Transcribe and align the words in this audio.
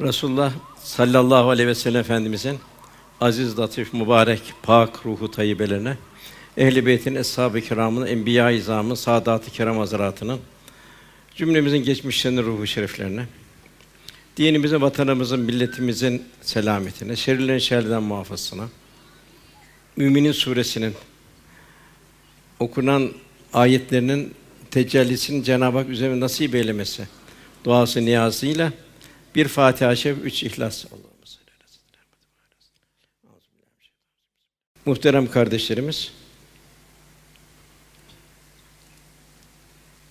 Resulullah 0.00 0.52
sallallahu 0.82 1.50
aleyhi 1.50 1.68
ve 1.68 1.74
sellem 1.74 2.00
Efendimizin 2.00 2.58
aziz, 3.20 3.58
latif, 3.58 3.94
mübarek, 3.94 4.42
pak 4.62 5.06
ruhu 5.06 5.30
tayyibelerine, 5.30 5.96
ehl-i 6.56 6.86
beytin, 6.86 7.14
eshab-ı 7.14 7.60
kiramın, 7.60 8.06
enbiya-i 8.06 8.56
izamın, 8.56 8.94
saadat-ı 8.94 9.50
kiram 9.50 9.78
hazretlerinin, 9.78 10.40
cümlemizin 11.34 11.78
geçmişlerinin 11.78 12.42
ruhu 12.42 12.66
şeriflerine, 12.66 13.26
dinimizin, 14.36 14.80
vatanımızın, 14.80 15.40
milletimizin 15.40 16.22
selametine, 16.42 17.16
şerlerin 17.16 17.58
şerlerden 17.58 18.02
muhafazasına, 18.02 18.68
Müminin 19.96 20.32
suresinin 20.32 20.94
okunan 22.60 23.12
ayetlerinin 23.52 24.34
tecellisini 24.70 25.44
Cenab-ı 25.44 25.78
Hak 25.78 25.88
üzerine 25.88 26.20
nasip 26.20 26.54
eylemesi 26.54 27.08
duası 27.64 28.04
niyazıyla 28.04 28.72
bir 29.34 29.48
Fatiha-i 29.48 30.08
üç 30.08 30.42
İhlas. 30.42 30.84
Muhterem 34.84 35.30
kardeşlerimiz, 35.30 36.12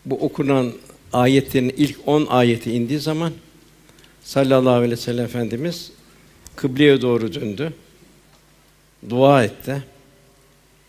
bu 0.06 0.16
okunan 0.16 0.74
ayetlerin 1.14 1.74
ilk 1.78 2.08
on 2.08 2.26
ayeti 2.26 2.72
indiği 2.72 3.00
zaman 3.00 3.34
sallallahu 4.24 4.74
aleyhi 4.74 4.92
ve 4.92 4.98
sellem 4.98 5.26
Efendimiz 5.26 5.92
kıbleye 6.56 7.02
doğru 7.02 7.34
döndü. 7.34 7.74
Dua 9.10 9.44
etti. 9.44 9.84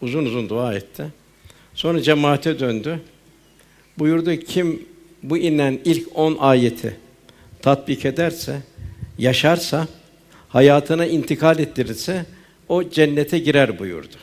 Uzun 0.01 0.25
uzun 0.25 0.49
dua 0.49 0.75
etti. 0.75 1.07
Sonra 1.75 2.03
cemaate 2.03 2.59
döndü. 2.59 3.01
Buyurdu 3.99 4.37
kim 4.37 4.89
bu 5.23 5.39
inen 5.39 5.81
ilk 5.85 6.19
on 6.19 6.37
ayeti 6.41 6.97
tatbik 7.63 8.05
ederse, 8.05 8.61
yaşarsa, 9.19 9.89
hayatına 10.49 11.07
intikal 11.07 11.59
ettirirse 11.59 12.27
o 12.69 12.91
cennete 12.91 13.39
girer 13.39 13.79
buyurdu. 13.79 14.15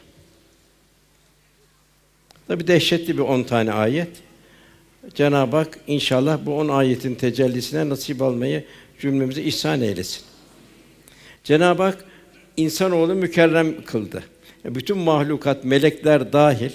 Tabi 2.48 2.68
dehşetli 2.68 3.18
bir 3.18 3.22
on 3.22 3.44
tane 3.44 3.72
ayet. 3.72 4.10
Cenab-ı 5.14 5.58
Hak 5.58 5.80
inşallah 5.88 6.40
bu 6.46 6.58
on 6.58 6.68
ayetin 6.68 7.16
tecellisine 7.16 7.90
nasip 7.90 8.22
almayı 8.22 8.66
cümlemize 9.00 9.44
ihsan 9.44 9.82
eylesin. 9.82 10.22
Cenab-ı 11.44 11.84
Hak 11.84 12.06
insanoğlu 12.58 13.16
mükerrem 13.16 13.86
kıldı. 13.86 14.24
Bütün 14.66 14.98
mahlukat, 14.98 15.64
melekler 15.64 16.34
dahil 16.34 16.72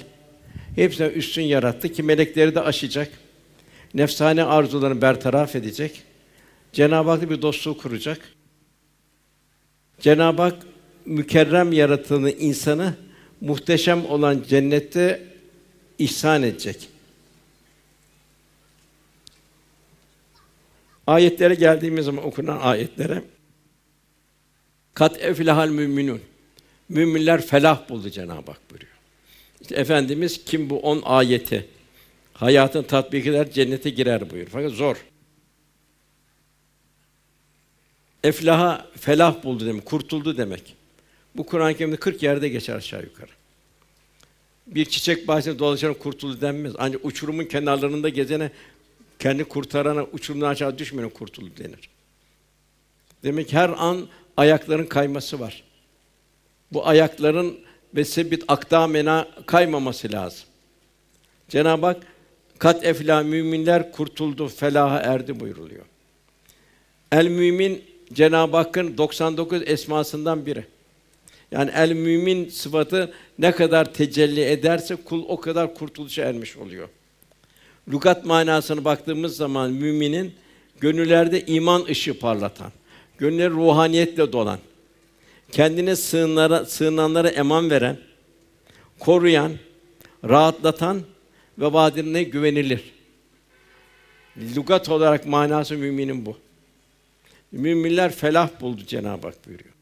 hepsine 0.74 1.06
üstün 1.06 1.42
yarattı 1.42 1.88
ki 1.92 2.02
melekleri 2.02 2.54
de 2.54 2.60
aşacak. 2.60 3.08
Nefsane 3.94 4.44
arzularını 4.44 5.02
bertaraf 5.02 5.56
edecek. 5.56 6.02
Cenab-ı 6.72 7.10
Hak'la 7.10 7.30
bir 7.30 7.42
dostluğu 7.42 7.78
kuracak. 7.78 8.34
Cenab-ı 10.00 10.42
Hak 10.42 10.66
mükerrem 11.06 11.72
yarattığını 11.72 12.30
insanı 12.30 12.94
muhteşem 13.40 14.06
olan 14.06 14.44
cennette 14.48 15.22
ihsan 15.98 16.42
edecek. 16.42 16.88
Ayetlere 21.06 21.54
geldiğimiz 21.54 22.04
zaman 22.04 22.24
okunan 22.24 22.58
ayetlere 22.60 23.24
kat 24.94 25.24
eflahal 25.24 25.68
müminun. 25.68 26.20
Müminler 26.88 27.42
felah 27.42 27.88
buldu 27.88 28.10
Cenab-ı 28.10 28.50
Hak 28.50 28.70
buyuruyor. 28.70 28.92
İşte 29.60 29.74
efendimiz 29.74 30.44
kim 30.44 30.70
bu 30.70 30.80
on 30.80 31.02
ayeti 31.04 31.68
hayatın 32.32 32.82
tatbik 32.82 33.26
eder 33.26 33.50
cennete 33.50 33.90
girer 33.90 34.30
buyur. 34.30 34.46
Fakat 34.52 34.72
zor. 34.72 34.96
Eflaha 38.24 38.86
felah 38.96 39.44
buldu 39.44 39.66
demek, 39.66 39.84
kurtuldu 39.84 40.36
demek. 40.36 40.76
Bu 41.36 41.46
Kur'an-ı 41.46 41.74
Kerim'de 41.74 41.96
40 41.96 42.22
yerde 42.22 42.48
geçer 42.48 42.74
aşağı 42.74 43.02
yukarı. 43.02 43.30
Bir 44.66 44.84
çiçek 44.84 45.28
bahçesinde 45.28 45.58
dolaşan 45.58 45.94
kurtuldu 45.94 46.40
denmez. 46.40 46.72
Ancak 46.78 47.04
uçurumun 47.04 47.44
kenarlarında 47.44 48.08
gezene 48.08 48.50
kendi 49.18 49.44
kurtarana 49.44 50.04
uçurumdan 50.04 50.48
aşağı 50.48 50.78
düşmeyene 50.78 51.10
kurtuldu 51.12 51.50
denir. 51.58 51.88
Demek 53.22 53.52
her 53.52 53.68
an 53.68 54.08
ayakların 54.36 54.86
kayması 54.86 55.40
var. 55.40 55.62
Bu 56.72 56.86
ayakların 56.86 57.58
ve 57.94 58.04
sebit 58.04 58.44
akdamena 58.48 59.28
kaymaması 59.46 60.12
lazım. 60.12 60.48
Cenab-ı 61.48 61.86
Hak 61.86 62.02
kat 62.58 62.84
efla 62.84 63.22
müminler 63.22 63.92
kurtuldu, 63.92 64.48
felaha 64.48 64.98
erdi 64.98 65.40
buyuruluyor. 65.40 65.84
El 67.12 67.26
mümin 67.26 67.84
Cenab-ı 68.12 68.56
Hakk'ın 68.56 68.98
99 68.98 69.62
esmasından 69.66 70.46
biri. 70.46 70.64
Yani 71.50 71.70
el 71.74 71.92
mümin 71.92 72.48
sıfatı 72.48 73.12
ne 73.38 73.52
kadar 73.52 73.94
tecelli 73.94 74.44
ederse 74.44 74.96
kul 74.96 75.24
o 75.28 75.40
kadar 75.40 75.74
kurtuluşa 75.74 76.22
ermiş 76.22 76.56
oluyor. 76.56 76.88
Lugat 77.92 78.24
manasına 78.24 78.84
baktığımız 78.84 79.36
zaman 79.36 79.70
müminin 79.70 80.34
gönüllerde 80.80 81.46
iman 81.46 81.84
ışığı 81.84 82.18
parlatan, 82.18 82.72
gönülleri 83.18 83.50
ruhaniyetle 83.50 84.32
dolan, 84.32 84.58
kendine 85.52 85.96
sığınlara, 85.96 86.64
sığınanlara 86.64 87.28
eman 87.28 87.70
veren, 87.70 87.98
koruyan, 88.98 89.52
rahatlatan 90.28 91.02
ve 91.58 91.72
vaadine 91.72 92.22
güvenilir. 92.22 92.92
Lugat 94.56 94.88
olarak 94.88 95.26
manası 95.26 95.76
müminin 95.76 96.26
bu. 96.26 96.36
Müminler 97.52 98.12
felah 98.12 98.60
buldu 98.60 98.82
Cenab-ı 98.86 99.26
Hak 99.26 99.46
buyuruyor. 99.46 99.74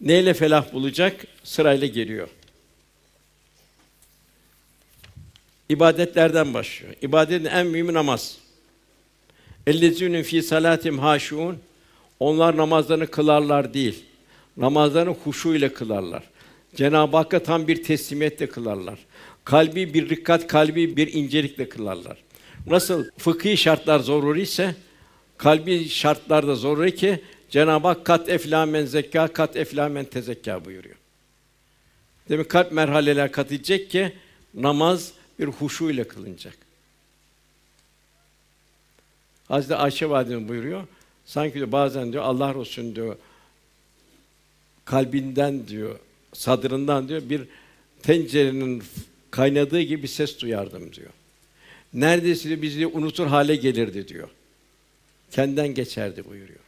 Neyle 0.00 0.34
felah 0.34 0.72
bulacak? 0.72 1.26
Sırayla 1.44 1.86
geliyor. 1.86 2.28
İbadetlerden 5.68 6.54
başlıyor. 6.54 6.94
İbadetin 7.02 7.44
en 7.44 7.66
mühimi 7.66 7.94
namaz. 7.94 8.38
Ellezînün 9.66 10.22
fî 10.22 10.42
salâtim 10.42 10.98
hâşûn. 10.98 11.56
Onlar 12.20 12.56
namazlarını 12.56 13.06
kılarlar 13.06 13.74
değil. 13.74 14.04
Namazlarını 14.56 15.14
huşu 15.24 15.54
ile 15.54 15.72
kılarlar. 15.72 16.22
Cenab-ı 16.76 17.16
Hakk'a 17.16 17.42
tam 17.42 17.68
bir 17.68 17.82
teslimiyetle 17.82 18.48
kılarlar. 18.48 18.98
Kalbi 19.44 19.94
bir 19.94 20.08
rikkat, 20.08 20.46
kalbi 20.46 20.96
bir 20.96 21.12
incelikle 21.12 21.68
kılarlar. 21.68 22.16
Nasıl 22.66 23.04
fıkhi 23.18 23.56
şartlar 23.56 24.00
zoruri 24.00 24.42
ise 24.42 24.74
kalbi 25.38 25.88
şartlar 25.88 26.46
da 26.46 26.54
zoruri 26.54 26.94
ki 26.94 27.20
Cenab-ı 27.50 27.88
Hak 27.88 28.04
kat 28.04 28.28
eflâ 28.28 28.66
men 28.66 28.84
zekka, 28.84 29.28
kat 29.28 29.56
eflâ 29.56 29.88
men 29.88 30.04
tezekka 30.04 30.64
buyuruyor. 30.64 30.96
Demek 32.28 32.48
kalp 32.48 32.72
merhaleler 32.72 33.32
kat 33.32 33.52
edecek 33.52 33.90
ki 33.90 34.12
namaz 34.54 35.12
bir 35.38 35.46
huşu 35.46 35.90
ile 35.90 36.04
kılınacak. 36.04 36.56
Hazreti 39.48 39.74
Ayşe 39.74 40.10
validemiz 40.10 40.48
buyuruyor. 40.48 40.84
Sanki 41.24 41.54
diyor 41.54 41.72
bazen 41.72 42.12
diyor 42.12 42.24
Allah 42.24 42.54
Resulü 42.54 42.96
diyor 42.96 43.16
kalbinden 44.84 45.68
diyor, 45.68 45.98
sadrından 46.32 47.08
diyor 47.08 47.22
bir 47.30 47.42
tencerenin 48.02 48.82
kaynadığı 49.30 49.80
gibi 49.80 50.08
ses 50.08 50.40
duyardım 50.40 50.92
diyor. 50.92 51.10
Neredeyse 51.94 52.48
diyor, 52.48 52.62
bizi 52.62 52.86
unutur 52.86 53.26
hale 53.26 53.56
gelirdi 53.56 54.08
diyor. 54.08 54.28
Kendinden 55.30 55.68
geçerdi 55.68 56.24
buyuruyor. 56.30 56.58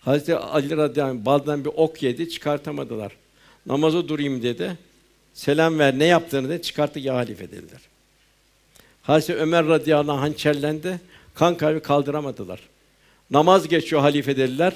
Hazreti 0.00 0.36
Ali 0.36 0.76
radıyallahu 0.76 1.18
anh 1.18 1.24
baldan 1.24 1.64
bir 1.64 1.70
ok 1.76 2.02
yedi, 2.02 2.28
çıkartamadılar. 2.28 3.12
Namaza 3.66 4.08
durayım 4.08 4.42
dedi. 4.42 4.78
Selam 5.34 5.78
ver, 5.78 5.98
ne 5.98 6.04
yaptığını 6.04 6.48
de 6.48 6.62
çıkarttı 6.62 6.98
ya 6.98 7.14
halife 7.14 7.50
dediler. 7.50 7.80
Hazreti 9.02 9.40
Ömer 9.40 9.66
radıyallahu 9.66 10.16
anh 10.16 10.20
hançerlendi, 10.20 11.00
kan 11.34 11.56
kalbi 11.56 11.80
kaldıramadılar. 11.80 12.60
Namaz 13.30 13.68
geçiyor 13.68 14.02
halife 14.02 14.36
dediler. 14.36 14.74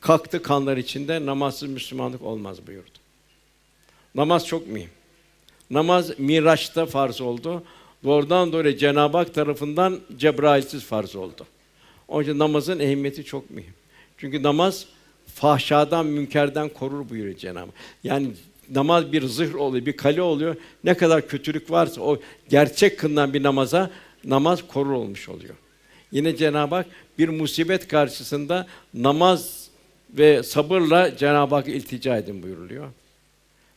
Kalktı 0.00 0.42
kanlar 0.42 0.76
içinde, 0.76 1.26
namazsız 1.26 1.68
Müslümanlık 1.68 2.22
olmaz 2.22 2.66
buyurdu. 2.66 2.98
Namaz 4.14 4.46
çok 4.46 4.68
mühim. 4.68 4.90
Namaz 5.70 6.18
Miraç'ta 6.18 6.86
farz 6.86 7.20
oldu. 7.20 7.62
Doğrudan 8.04 8.52
doğruya 8.52 8.78
Cenab-ı 8.78 9.16
Hak 9.16 9.34
tarafından 9.34 10.00
Cebrail'siz 10.16 10.84
farz 10.84 11.16
oldu. 11.16 11.46
Onun 12.08 12.22
için 12.22 12.38
namazın 12.38 12.78
ehemmiyeti 12.78 13.24
çok 13.24 13.50
mühim. 13.50 13.74
Çünkü 14.18 14.42
namaz 14.42 14.86
fahşadan, 15.34 16.06
münkerden 16.06 16.68
korur 16.68 17.08
buyuruyor 17.08 17.36
Cenab-ı. 17.36 17.70
Yani 18.04 18.28
namaz 18.70 19.12
bir 19.12 19.26
zırh 19.26 19.54
oluyor, 19.54 19.86
bir 19.86 19.96
kale 19.96 20.22
oluyor. 20.22 20.56
Ne 20.84 20.94
kadar 20.94 21.28
kötülük 21.28 21.70
varsa 21.70 22.00
o 22.00 22.20
gerçek 22.48 22.98
kılınan 22.98 23.34
bir 23.34 23.42
namaza 23.42 23.90
namaz 24.24 24.68
korur 24.68 24.90
olmuş 24.92 25.28
oluyor. 25.28 25.54
Yine 26.12 26.36
Cenab-ı 26.36 26.74
Hak 26.74 26.86
bir 27.18 27.28
musibet 27.28 27.88
karşısında 27.88 28.66
namaz 28.94 29.68
ve 30.10 30.42
sabırla 30.42 31.16
Cenab-ı 31.16 31.54
Hak 31.54 31.68
iltica 31.68 32.16
edin 32.16 32.42
buyuruluyor. 32.42 32.88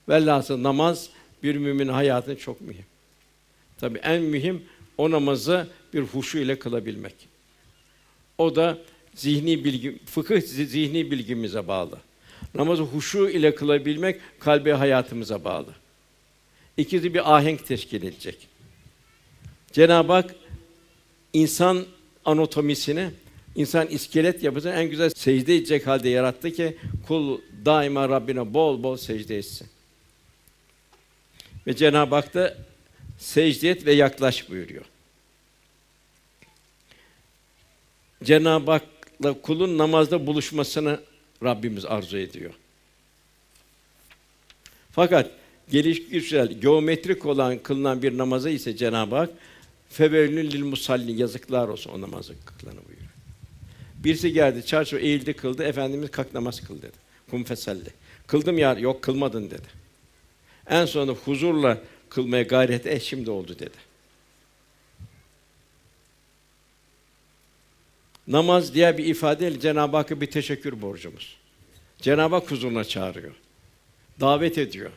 Velhasıl 0.10 0.64
namaz 0.64 1.10
bir 1.44 1.56
müminin 1.56 1.92
hayatında 1.92 2.38
çok 2.38 2.62
mühim. 2.62 2.86
Tabii 3.80 3.98
en 3.98 4.22
mühim 4.22 4.64
o 4.98 5.12
namazı 5.12 5.68
bir 5.94 6.02
huşu 6.02 6.38
ile 6.38 6.60
kılabilmek. 6.60 7.16
O 8.38 8.56
da 8.56 8.78
zihni 9.16 9.64
bilgi, 9.64 10.00
fıkıh 10.06 10.42
zi- 10.42 10.66
zihni 10.66 11.12
bilgimize 11.12 11.68
bağlı. 11.68 12.00
Namazı 12.54 12.84
huşu 12.84 13.30
ile 13.30 13.56
kılabilmek 13.56 14.22
kalbi 14.40 14.72
hayatımıza 14.72 15.44
bağlı. 15.44 15.74
İkisi 16.78 17.14
bir 17.14 17.36
ahenk 17.36 17.68
teşkil 17.68 18.04
edecek. 18.04 18.48
Cenab-ı 19.72 20.14
Hak 20.14 20.36
insan 21.34 21.86
anatomisini, 22.26 23.10
insan 23.56 23.88
iskelet 23.88 24.44
yapısını 24.44 24.74
en 24.74 24.90
güzel 24.90 25.10
secde 25.10 25.56
edecek 25.56 25.88
halde 25.88 26.10
yarattı 26.10 26.52
ki 26.52 26.78
kul 27.08 27.40
daima 27.66 28.10
Rabbine 28.10 28.54
bol 28.54 28.84
bol 28.84 28.98
secde 28.98 29.38
etsin. 29.38 29.68
Ve 31.68 31.76
Cenab-ı 31.76 32.16
Hak 32.16 32.34
da 32.34 32.58
secde 33.18 33.70
et 33.70 33.86
ve 33.86 33.94
yaklaş 33.94 34.50
buyuruyor. 34.50 34.86
Cenab-ı 38.24 38.72
Hak'la 38.72 39.42
kulun 39.42 39.78
namazda 39.78 40.28
buluşmasını 40.28 41.00
Rabbimiz 41.44 41.86
arzu 41.86 42.18
ediyor. 42.18 42.54
Fakat 44.92 45.32
gelişgüçsel, 45.72 46.52
geometrik 46.52 47.26
olan 47.26 47.58
kılınan 47.58 48.02
bir 48.02 48.18
namaza 48.18 48.50
ise 48.50 48.76
Cenab-ı 48.76 49.16
Hak 49.16 49.30
fevellün 49.90 50.52
lil 50.52 50.64
musalli 50.64 51.22
yazıklar 51.22 51.68
olsun 51.68 51.92
o 51.92 52.02
namazı 52.02 52.34
kılana 52.46 52.76
buyuruyor. 52.76 53.10
Birisi 54.04 54.34
geldi, 54.34 54.66
çarşı 54.66 54.96
eğildi 54.96 55.34
kıldı, 55.34 55.64
Efendimiz 55.64 56.12
kalk 56.12 56.34
namaz 56.34 56.62
kıl 56.62 56.78
dedi. 56.78 56.98
Kum 57.30 57.44
fesalli. 57.44 57.90
Kıldım 58.28 58.58
ya, 58.58 58.74
yok 58.74 59.02
kılmadın 59.02 59.50
dedi. 59.50 59.68
En 60.70 60.86
sonunda 60.86 61.12
huzurla 61.12 61.78
kılmaya 62.10 62.44
gayret 62.44 62.88
et, 62.88 63.04
şimdi 63.04 63.32
oldu 63.32 63.56
dedi. 63.60 63.87
Namaz 68.28 68.74
diğer 68.74 68.98
bir 68.98 69.06
ifadeyle 69.06 69.60
Cenab-ı 69.60 69.98
Hakk'a 69.98 70.22
bir 70.22 70.32
teşekkür 70.32 70.82
borcumuz. 70.82 71.38
Cenab-ı 72.02 72.36
Hak 72.36 72.52
huzuruna 72.52 72.84
çağırıyor. 72.84 73.34
Davet 74.20 74.58
ediyor. 74.58 74.92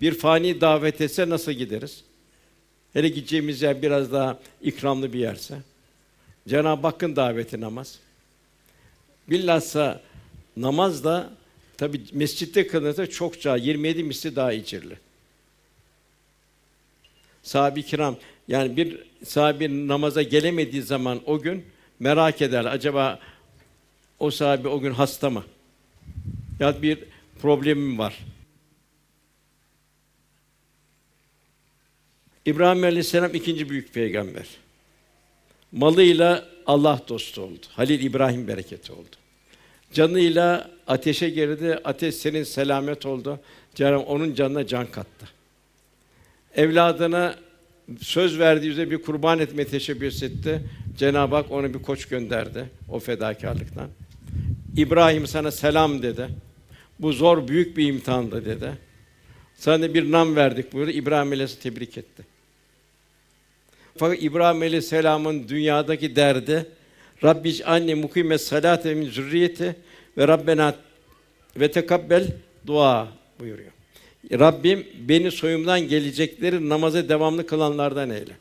Bir 0.00 0.14
fani 0.14 0.60
davet 0.60 1.00
etse 1.00 1.28
nasıl 1.28 1.52
gideriz? 1.52 2.04
Hele 2.92 3.08
gideceğimiz 3.08 3.62
yer 3.62 3.82
biraz 3.82 4.12
daha 4.12 4.38
ikramlı 4.62 5.12
bir 5.12 5.18
yerse. 5.18 5.58
Cenab-ı 6.48 6.86
Hakk'ın 6.86 7.16
daveti 7.16 7.60
namaz. 7.60 7.98
Bilhassa 9.28 10.02
namaz 10.56 11.04
da 11.04 11.30
tabi 11.76 12.00
mescitte 12.12 12.66
kılınırsa 12.66 13.06
çokça 13.06 13.56
27 13.56 14.04
misli 14.04 14.36
daha 14.36 14.52
icirli. 14.52 14.98
Sahabe-i 17.42 17.82
kiram 17.82 18.16
yani 18.48 18.76
bir 18.76 18.98
sahabe 19.24 19.88
namaza 19.88 20.22
gelemediği 20.22 20.82
zaman 20.82 21.20
o 21.26 21.40
gün 21.40 21.64
merak 22.00 22.42
eder. 22.42 22.64
Acaba 22.64 23.20
o 24.18 24.30
sahabe 24.30 24.68
o 24.68 24.80
gün 24.80 24.92
hasta 24.92 25.30
mı? 25.30 25.44
Ya 26.60 26.82
bir 26.82 26.98
problemim 27.42 27.98
var. 27.98 28.18
İbrahim 32.46 32.84
Aleyhisselam 32.84 33.34
ikinci 33.34 33.70
büyük 33.70 33.94
peygamber. 33.94 34.46
Malıyla 35.72 36.48
Allah 36.66 37.00
dostu 37.08 37.42
oldu. 37.42 37.66
Halil 37.72 38.02
İbrahim 38.02 38.48
bereketi 38.48 38.92
oldu. 38.92 39.16
Canıyla 39.92 40.70
ateşe 40.86 41.30
girdi. 41.30 41.78
Ateş 41.84 42.14
senin 42.14 42.42
selamet 42.42 43.06
oldu. 43.06 43.40
Cenab-ı 43.74 43.98
Hak 43.98 44.08
onun 44.08 44.34
canına 44.34 44.66
can 44.66 44.86
kattı. 44.86 45.28
Evladına 46.54 47.36
söz 48.00 48.38
verdiği 48.38 48.68
üzere 48.68 48.90
bir 48.90 49.02
kurban 49.02 49.38
etme 49.38 49.64
teşebbüs 49.64 50.22
etti. 50.22 50.62
Cenab-ı 50.98 51.34
Hak 51.34 51.50
ona 51.50 51.74
bir 51.74 51.82
koç 51.82 52.06
gönderdi 52.06 52.64
o 52.88 52.98
fedakarlıktan. 52.98 53.88
İbrahim 54.76 55.26
sana 55.26 55.50
selam 55.50 56.02
dedi. 56.02 56.28
Bu 56.98 57.12
zor 57.12 57.48
büyük 57.48 57.76
bir 57.76 57.88
imtihandı 57.88 58.44
dedi. 58.44 58.72
Sana 59.54 59.94
bir 59.94 60.12
nam 60.12 60.36
verdik 60.36 60.72
buyurdu. 60.72 60.90
İbrahim 60.90 61.32
Aleyhisselam 61.32 61.62
tebrik 61.62 61.98
etti. 61.98 62.22
Fakat 63.96 64.22
İbrahim 64.22 64.62
Aleyhisselam'ın 64.62 65.48
dünyadaki 65.48 66.16
derdi 66.16 66.66
Rabbi 67.24 67.64
anne 67.64 67.94
mukime 67.94 68.38
salate 68.38 68.94
min 68.94 69.10
zürriyeti 69.10 69.76
ve 70.18 70.28
Rabbena 70.28 70.74
ve 71.56 71.70
tekabbel 71.70 72.32
dua 72.66 73.08
buyuruyor. 73.40 73.75
Rabbim 74.32 74.86
beni 75.08 75.30
soyumdan 75.30 75.80
gelecekleri 75.80 76.68
namaza 76.68 77.08
devamlı 77.08 77.46
kılanlardan 77.46 78.10
eyle. 78.10 78.32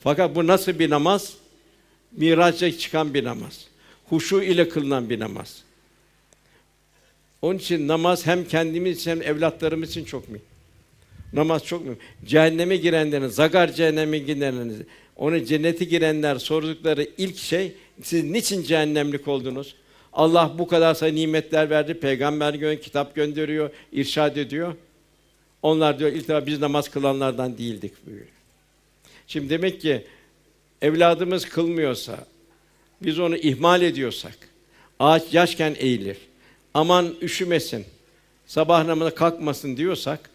Fakat 0.00 0.34
bu 0.34 0.46
nasıl 0.46 0.78
bir 0.78 0.90
namaz? 0.90 1.34
Miraç'a 2.12 2.78
çıkan 2.78 3.14
bir 3.14 3.24
namaz. 3.24 3.68
Huşu 4.08 4.42
ile 4.42 4.68
kılınan 4.68 5.10
bir 5.10 5.20
namaz. 5.20 5.62
Onun 7.42 7.58
için 7.58 7.88
namaz 7.88 8.26
hem 8.26 8.44
kendimiz 8.44 9.00
için 9.00 9.10
hem 9.10 9.22
evlatlarımız 9.22 9.90
için 9.90 10.04
çok 10.04 10.28
mühim. 10.28 10.44
Namaz 11.32 11.64
çok 11.64 11.84
mühim. 11.84 11.98
Cehenneme 12.26 12.76
girenlerin, 12.76 13.26
zagar 13.26 13.72
cehenneme 13.72 14.18
girenlerin, 14.18 14.86
ona 15.16 15.44
cennete 15.44 15.84
girenler 15.84 16.36
sordukları 16.36 17.06
ilk 17.18 17.36
şey, 17.36 17.72
siz 18.02 18.24
niçin 18.24 18.62
cehennemlik 18.62 19.28
oldunuz? 19.28 19.74
Allah 20.12 20.52
bu 20.58 20.68
kadar 20.68 20.94
sayı 20.94 21.14
nimetler 21.14 21.70
verdi, 21.70 21.94
peygamber 21.94 22.54
gönderiyor, 22.54 22.82
kitap 22.82 23.14
gönderiyor, 23.14 23.70
irşad 23.92 24.36
ediyor. 24.36 24.74
Onlar 25.64 25.98
diyor 25.98 26.12
defa 26.12 26.46
biz 26.46 26.60
namaz 26.60 26.88
kılanlardan 26.88 27.58
değildik 27.58 28.06
buyuruyor. 28.06 28.28
Şimdi 29.26 29.50
demek 29.50 29.80
ki 29.80 30.06
evladımız 30.82 31.48
kılmıyorsa, 31.48 32.26
biz 33.02 33.18
onu 33.18 33.36
ihmal 33.36 33.82
ediyorsak, 33.82 34.38
ağaç 34.98 35.22
yaşken 35.34 35.76
eğilir, 35.78 36.16
aman 36.74 37.14
üşümesin, 37.22 37.84
sabah 38.46 38.84
namazına 38.84 39.14
kalkmasın 39.14 39.76
diyorsak, 39.76 40.30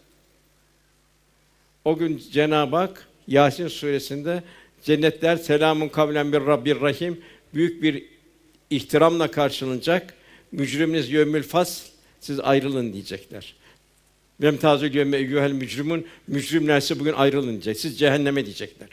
o 1.84 1.96
gün 1.96 2.22
Cenab-ı 2.32 2.76
Hak 2.76 3.08
Yasin 3.28 3.68
suresinde 3.68 4.42
cennetler 4.82 5.36
selamun 5.36 5.88
kavlen 5.88 6.32
bir 6.32 6.40
Rabbir 6.40 6.80
Rahim 6.80 7.20
büyük 7.54 7.82
bir 7.82 8.04
ihtiramla 8.70 9.30
karşılanacak. 9.30 10.14
Mücriminiz 10.52 11.10
yevmül 11.10 11.42
fasl 11.42 11.86
siz 12.20 12.40
ayrılın 12.40 12.92
diyecekler. 12.92 13.59
Vem 14.42 14.56
tazül 14.56 14.94
yevme 14.94 15.16
eyyuhel 15.16 15.52
mücrimun 15.52 16.06
mücrimlerse 16.26 17.00
bugün 17.00 17.12
ayrılın 17.12 17.50
diyecek. 17.50 17.76
Siz 17.76 17.98
cehenneme 17.98 18.44
diyecekler. 18.44 18.88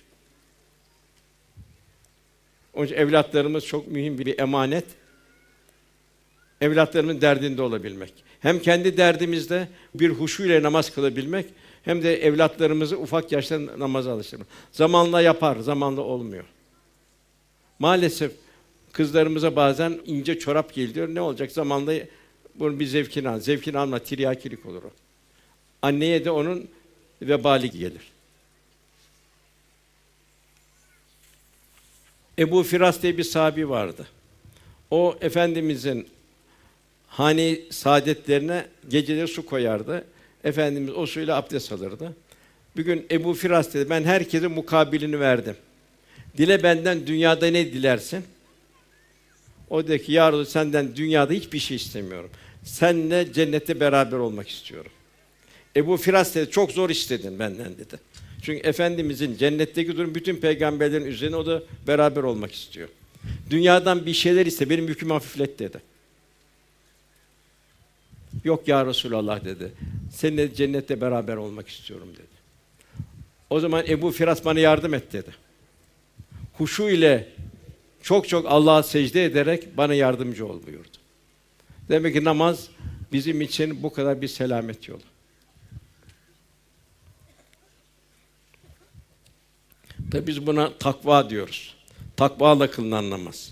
Onun 2.73 2.85
için 2.85 2.95
evlatlarımız 2.95 3.65
çok 3.65 3.87
mühim 3.87 4.17
bir 4.17 4.39
emanet. 4.39 4.85
Evlatlarımın 6.61 7.21
derdinde 7.21 7.61
olabilmek. 7.61 8.13
Hem 8.39 8.59
kendi 8.59 8.97
derdimizde 8.97 9.67
bir 9.95 10.09
huşu 10.09 10.45
ile 10.45 10.63
namaz 10.63 10.93
kılabilmek, 10.93 11.45
hem 11.83 12.03
de 12.03 12.23
evlatlarımızı 12.23 12.97
ufak 12.97 13.31
yaşta 13.31 13.59
namaza 13.77 14.13
alıştırmak. 14.13 14.47
Zamanla 14.71 15.21
yapar, 15.21 15.57
zamanla 15.59 16.01
olmuyor. 16.01 16.43
Maalesef 17.79 18.31
kızlarımıza 18.91 19.55
bazen 19.55 19.99
ince 20.05 20.39
çorap 20.39 20.73
geliyor. 20.73 21.07
Ne 21.07 21.21
olacak? 21.21 21.51
Zamanla 21.51 21.93
bunun 22.55 22.79
bir 22.79 22.85
zevkini 22.85 23.29
al. 23.29 23.39
Zevkini 23.39 23.77
alma, 23.77 23.99
tiryakilik 23.99 24.65
olur 24.65 24.83
o. 24.83 24.91
Anneye 25.87 26.25
de 26.25 26.31
onun 26.31 26.67
vebali 27.21 27.71
gelir. 27.71 28.11
Ebu 32.39 32.63
Firas 32.63 33.01
diye 33.01 33.17
bir 33.17 33.23
sahabi 33.23 33.69
vardı. 33.69 34.07
O 34.91 35.17
efendimizin 35.21 36.07
hani 37.07 37.61
saadetlerine 37.69 38.65
geceleri 38.89 39.27
su 39.27 39.45
koyardı. 39.45 40.05
Efendimiz 40.43 40.93
o 40.95 41.05
suyla 41.05 41.35
abdest 41.35 41.71
alırdı. 41.71 42.15
Bir 42.77 42.85
gün 42.85 43.07
Ebu 43.11 43.33
Firas 43.33 43.73
dedi, 43.73 43.89
ben 43.89 44.03
herkese 44.03 44.47
mukabilini 44.47 45.19
verdim. 45.19 45.55
Dile 46.37 46.63
benden 46.63 47.07
dünyada 47.07 47.47
ne 47.47 47.65
dilersin? 47.65 48.23
O 49.69 49.87
dedi 49.87 50.03
ki, 50.03 50.11
ya 50.11 50.27
Resulallah, 50.27 50.45
senden 50.45 50.95
dünyada 50.95 51.33
hiçbir 51.33 51.59
şey 51.59 51.77
istemiyorum. 51.77 52.29
Seninle 52.63 53.33
cennette 53.33 53.79
beraber 53.79 54.17
olmak 54.17 54.49
istiyorum. 54.49 54.91
Ebu 55.77 55.97
Firas 55.97 56.35
dedi, 56.35 56.51
çok 56.51 56.71
zor 56.71 56.89
istedin 56.89 57.39
benden 57.39 57.77
dedi. 57.77 57.99
Çünkü 58.41 58.67
Efendimizin 58.67 59.37
cennetteki 59.37 59.97
durum 59.97 60.15
bütün 60.15 60.35
peygamberlerin 60.35 61.05
üzerine 61.05 61.35
o 61.35 61.45
da 61.45 61.63
beraber 61.87 62.23
olmak 62.23 62.53
istiyor. 62.53 62.89
Dünyadan 63.49 64.05
bir 64.05 64.13
şeyler 64.13 64.45
iste, 64.45 64.69
benim 64.69 64.87
yükümü 64.87 65.13
hafiflet 65.13 65.59
dedi. 65.59 65.81
Yok 68.43 68.67
ya 68.67 68.85
Resulallah 68.85 69.45
dedi. 69.45 69.71
Seninle 70.13 70.53
cennette 70.53 71.01
beraber 71.01 71.35
olmak 71.35 71.67
istiyorum 71.67 72.09
dedi. 72.13 72.37
O 73.49 73.59
zaman 73.59 73.85
Ebu 73.87 74.11
Firas 74.11 74.45
bana 74.45 74.59
yardım 74.59 74.93
et 74.93 75.13
dedi. 75.13 75.29
Huşu 76.53 76.89
ile 76.89 77.27
çok 78.01 78.27
çok 78.27 78.45
Allah'a 78.45 78.83
secde 78.83 79.25
ederek 79.25 79.77
bana 79.77 79.93
yardımcı 79.93 80.47
ol 80.47 80.59
buyurdu. 80.67 80.97
Demek 81.89 82.13
ki 82.13 82.23
namaz 82.23 82.67
bizim 83.11 83.41
için 83.41 83.83
bu 83.83 83.93
kadar 83.93 84.21
bir 84.21 84.27
selamet 84.27 84.87
yolu. 84.87 85.01
Tabi 90.11 90.27
biz 90.27 90.47
buna 90.47 90.73
takva 90.79 91.29
diyoruz. 91.29 91.75
Takvayla 92.17 92.71
kılınan 92.71 93.09
namaz. 93.09 93.51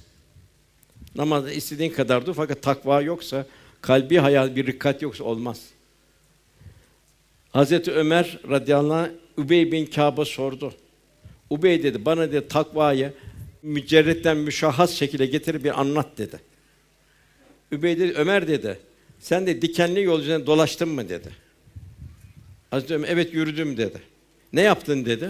Namazda 1.16 1.52
istediğin 1.52 1.92
kadar 1.92 2.26
dur 2.26 2.34
fakat 2.34 2.62
takva 2.62 3.02
yoksa, 3.02 3.46
kalbi 3.82 4.18
hayal 4.18 4.56
bir 4.56 4.68
rikkat 4.68 5.02
yoksa 5.02 5.24
olmaz. 5.24 5.62
Hazreti 7.52 7.92
Ömer 7.92 8.40
radıyallahu 8.50 8.94
anh 8.94 9.10
Übey 9.38 9.72
bin 9.72 9.86
Kâb'a 9.86 10.26
sordu. 10.26 10.74
Ubey 11.50 11.84
dedi 11.84 12.06
bana 12.06 12.32
dedi 12.32 12.48
takvayı 12.48 13.14
mücerretten 13.62 14.38
müşahhas 14.38 14.92
şekilde 14.92 15.26
getir 15.26 15.64
bir 15.64 15.80
anlat 15.80 16.18
dedi. 16.18 16.40
Übey 17.72 18.00
dedi 18.00 18.14
Ömer 18.14 18.48
dedi. 18.48 18.80
Sen 19.20 19.48
de 19.48 19.62
dikenli 19.62 20.04
yol 20.04 20.20
üzerinde 20.20 20.46
dolaştın 20.46 20.90
mı 20.90 21.10
dedi. 21.10 21.30
Hazreti 22.72 22.96
Ömer 22.96 23.10
evet 23.10 23.34
yürüdüm 23.34 23.78
dedi. 23.78 24.02
Ne 24.54 24.62
yaptın 24.62 25.06
dedi. 25.06 25.30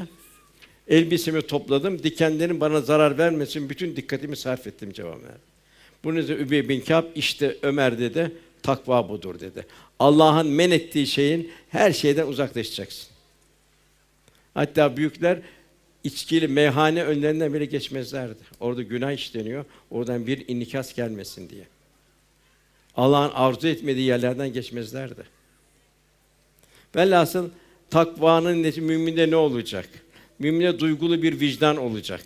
Elbisemi 0.88 1.42
topladım, 1.42 2.04
dikenlerin 2.04 2.60
bana 2.60 2.82
zarar 2.82 3.18
vermesin 3.18 3.70
bütün 3.70 3.96
dikkatimi 3.96 4.38
sarf 4.38 4.68
ettim 4.68 4.94
cevap 4.94 5.24
verdi. 5.24 5.39
Bunun 6.04 6.15
üzerine 6.15 6.44
Übey 6.44 6.70
bin 6.70 6.82
Kâb 6.82 7.06
işte 7.15 7.58
Ömer 7.62 8.00
dedi, 8.00 8.32
takva 8.63 9.10
budur 9.10 9.39
dedi. 9.39 9.65
Allah'ın 10.00 10.48
men 10.48 10.72
ettiği 10.72 11.08
şeyin 11.08 11.51
her 11.70 11.92
şeyden 11.92 12.27
uzaklaşacaksın. 12.27 13.10
Hatta 14.54 14.98
büyükler 14.98 15.39
içkili 16.04 16.48
meyhane 16.48 17.04
önlerinden 17.04 17.54
bile 17.54 17.65
geçmezlerdi. 17.65 18.39
Orada 18.60 18.82
günah 18.82 19.12
işleniyor. 19.12 19.65
Oradan 19.92 20.27
bir 20.27 20.48
inikas 20.48 20.94
gelmesin 20.94 21.50
diye. 21.50 21.68
Allah'ın 22.96 23.32
arzu 23.34 23.68
etmediği 23.68 24.06
yerlerden 24.08 24.54
geçmezlerdi. 24.54 25.24
Velhasıl 26.96 27.50
takvanın 27.89 28.63
neti 28.63 28.82
müminde 28.82 29.32
ne 29.32 29.36
olacak? 29.36 29.89
Müminde 30.39 30.80
duygulu 30.80 31.22
bir 31.22 31.39
vicdan 31.39 31.77
olacak. 31.77 32.22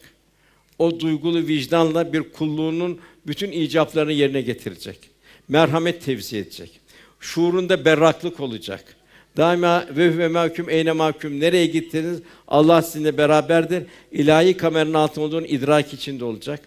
O 0.79 0.99
duygulu 0.99 1.47
vicdanla 1.47 2.13
bir 2.13 2.23
kulluğunun 2.23 2.99
bütün 3.27 3.51
icaplarını 3.51 4.11
yerine 4.11 4.41
getirecek. 4.41 4.99
Merhamet 5.47 6.05
tevzi 6.05 6.37
edecek. 6.37 6.79
Şuurunda 7.19 7.85
berraklık 7.85 8.39
olacak. 8.39 8.95
Daima 9.37 9.85
ve 9.89 10.17
ve 10.17 10.27
mahkum 10.27 10.69
eyne 10.69 10.91
mahkum 10.91 11.39
nereye 11.39 11.65
gittiniz? 11.65 12.19
Allah 12.47 12.81
sizinle 12.81 13.17
beraberdir. 13.17 13.83
İlahi 14.11 14.57
kameranın 14.57 14.93
altında 14.93 15.25
olduğunu 15.25 15.45
idrak 15.45 15.93
içinde 15.93 16.25
olacak. 16.25 16.61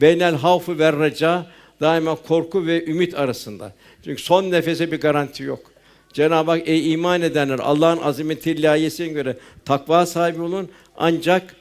Beynel 0.00 0.34
havfu 0.34 0.78
ve 0.78 0.92
reca 0.92 1.46
daima 1.80 2.14
korku 2.14 2.66
ve 2.66 2.86
ümit 2.86 3.14
arasında. 3.14 3.74
Çünkü 4.04 4.22
son 4.22 4.50
nefese 4.50 4.92
bir 4.92 5.00
garanti 5.00 5.42
yok. 5.42 5.75
Cenab-ı 6.16 6.50
Hak 6.50 6.68
ey 6.68 6.92
iman 6.92 7.22
edenler 7.22 7.58
Allah'ın 7.58 7.98
azameti 7.98 8.50
ilahiyesine 8.50 9.08
göre 9.08 9.36
takva 9.64 10.06
sahibi 10.06 10.42
olun 10.42 10.68
ancak 10.96 11.56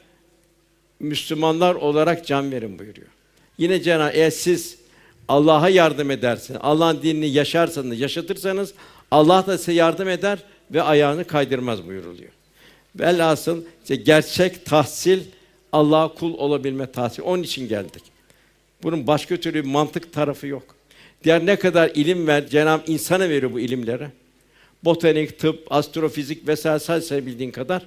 Müslümanlar 1.00 1.76
olarak 1.76 2.28
can 2.28 2.52
verin 2.52 2.80
buyuruyor. 2.80 3.08
Yine 3.58 3.82
Cenab-ı 3.82 4.12
eğer 4.14 4.30
siz 4.30 4.78
Allah'a 5.28 5.70
yardım 5.70 6.12
edersiniz, 6.12 6.60
Allah'ın 6.64 7.02
dinini 7.02 7.28
yaşarsanız, 7.28 8.00
yaşatırsanız 8.00 8.74
Allah 9.12 9.48
da 9.48 9.58
size 9.58 9.74
yardım 9.74 10.10
eder 10.10 10.40
ve 10.72 10.82
ayağını 10.82 11.24
kaydırmaz 11.24 11.88
buyuruluyor. 11.88 12.32
Velhasıl 13.00 13.64
işte 13.82 13.96
gerçek 13.96 14.66
tahsil 14.66 15.20
Allah'a 15.72 16.14
kul 16.14 16.34
olabilme 16.34 16.92
tahsil. 16.92 17.24
Onun 17.24 17.44
için 17.44 17.68
geldik. 17.68 18.04
Bunun 18.84 19.08
başka 19.08 19.38
türlü 19.38 19.64
bir 19.64 19.70
mantık 19.70 20.14
tarafı 20.14 20.48
yok. 20.48 20.76
Diğer 21.24 21.46
ne 21.46 21.56
kadar 21.56 21.92
ilim 21.96 22.28
ver, 22.28 22.48
Cenab-ı 22.48 22.92
insana 22.92 23.30
veriyor 23.30 23.54
bu 23.54 23.60
ilimleri. 23.60 24.08
Botanik, 24.86 25.40
tıp, 25.40 25.68
astrofizik 25.70 26.48
vesaire 26.48 26.80
say 26.80 27.26
bildiğin 27.26 27.52
kadar. 27.52 27.86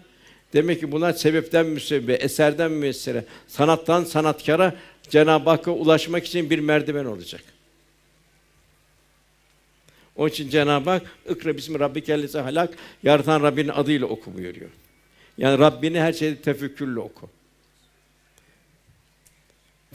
Demek 0.52 0.80
ki 0.80 0.92
bunlar 0.92 1.12
sebepten 1.12 1.66
müsebbibe, 1.66 2.14
eserden 2.14 2.70
müessere, 2.70 3.24
sanattan 3.46 4.04
sanatkara 4.04 4.74
Cenab-ı 5.10 5.50
Hakk'a 5.50 5.70
ulaşmak 5.70 6.26
için 6.26 6.50
bir 6.50 6.58
merdiven 6.58 7.04
olacak. 7.04 7.42
Onun 10.16 10.28
için 10.28 10.48
Cenab-ı 10.48 10.90
Hak 10.90 11.02
"Ikra 11.30 11.56
bismi 11.56 11.80
rabbikellezi 11.80 12.38
halak" 12.38 12.76
yaratan 13.02 13.42
Rabbinin 13.42 13.68
adıyla 13.68 14.06
oku 14.06 14.34
buyuruyor. 14.34 14.70
Yani 15.38 15.58
Rabbini 15.58 16.00
her 16.00 16.12
şeyde 16.12 16.36
tefekkürle 16.36 17.00
oku. 17.00 17.30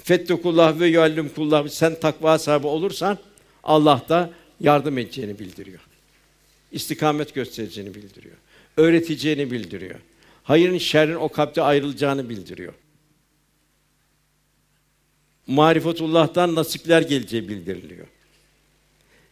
Fettekullah 0.04 0.80
ve 0.80 0.88
yuallimkullah 0.88 1.68
sen 1.68 2.00
takva 2.00 2.40
sahibi 2.40 2.68
olursan 2.68 3.18
Allah 3.64 4.02
da 4.10 4.30
yardım 4.60 4.98
edeceğini 4.98 5.40
bildiriyor. 5.40 5.80
İstikamet 6.74 7.34
göstereceğini 7.34 7.96
bildiriyor. 7.96 8.36
Öğreteceğini 8.78 9.52
bildiriyor. 9.52 10.00
Hayırın 10.44 10.78
şerrin 10.78 11.16
o 11.16 11.30
kalpte 11.30 11.62
ayrılacağını 11.62 12.30
bildiriyor. 12.30 12.74
Marifetullah'tan 15.48 16.56
nasipler 16.56 17.02
geleceği 17.02 17.50
bildiriliyor. 17.50 18.08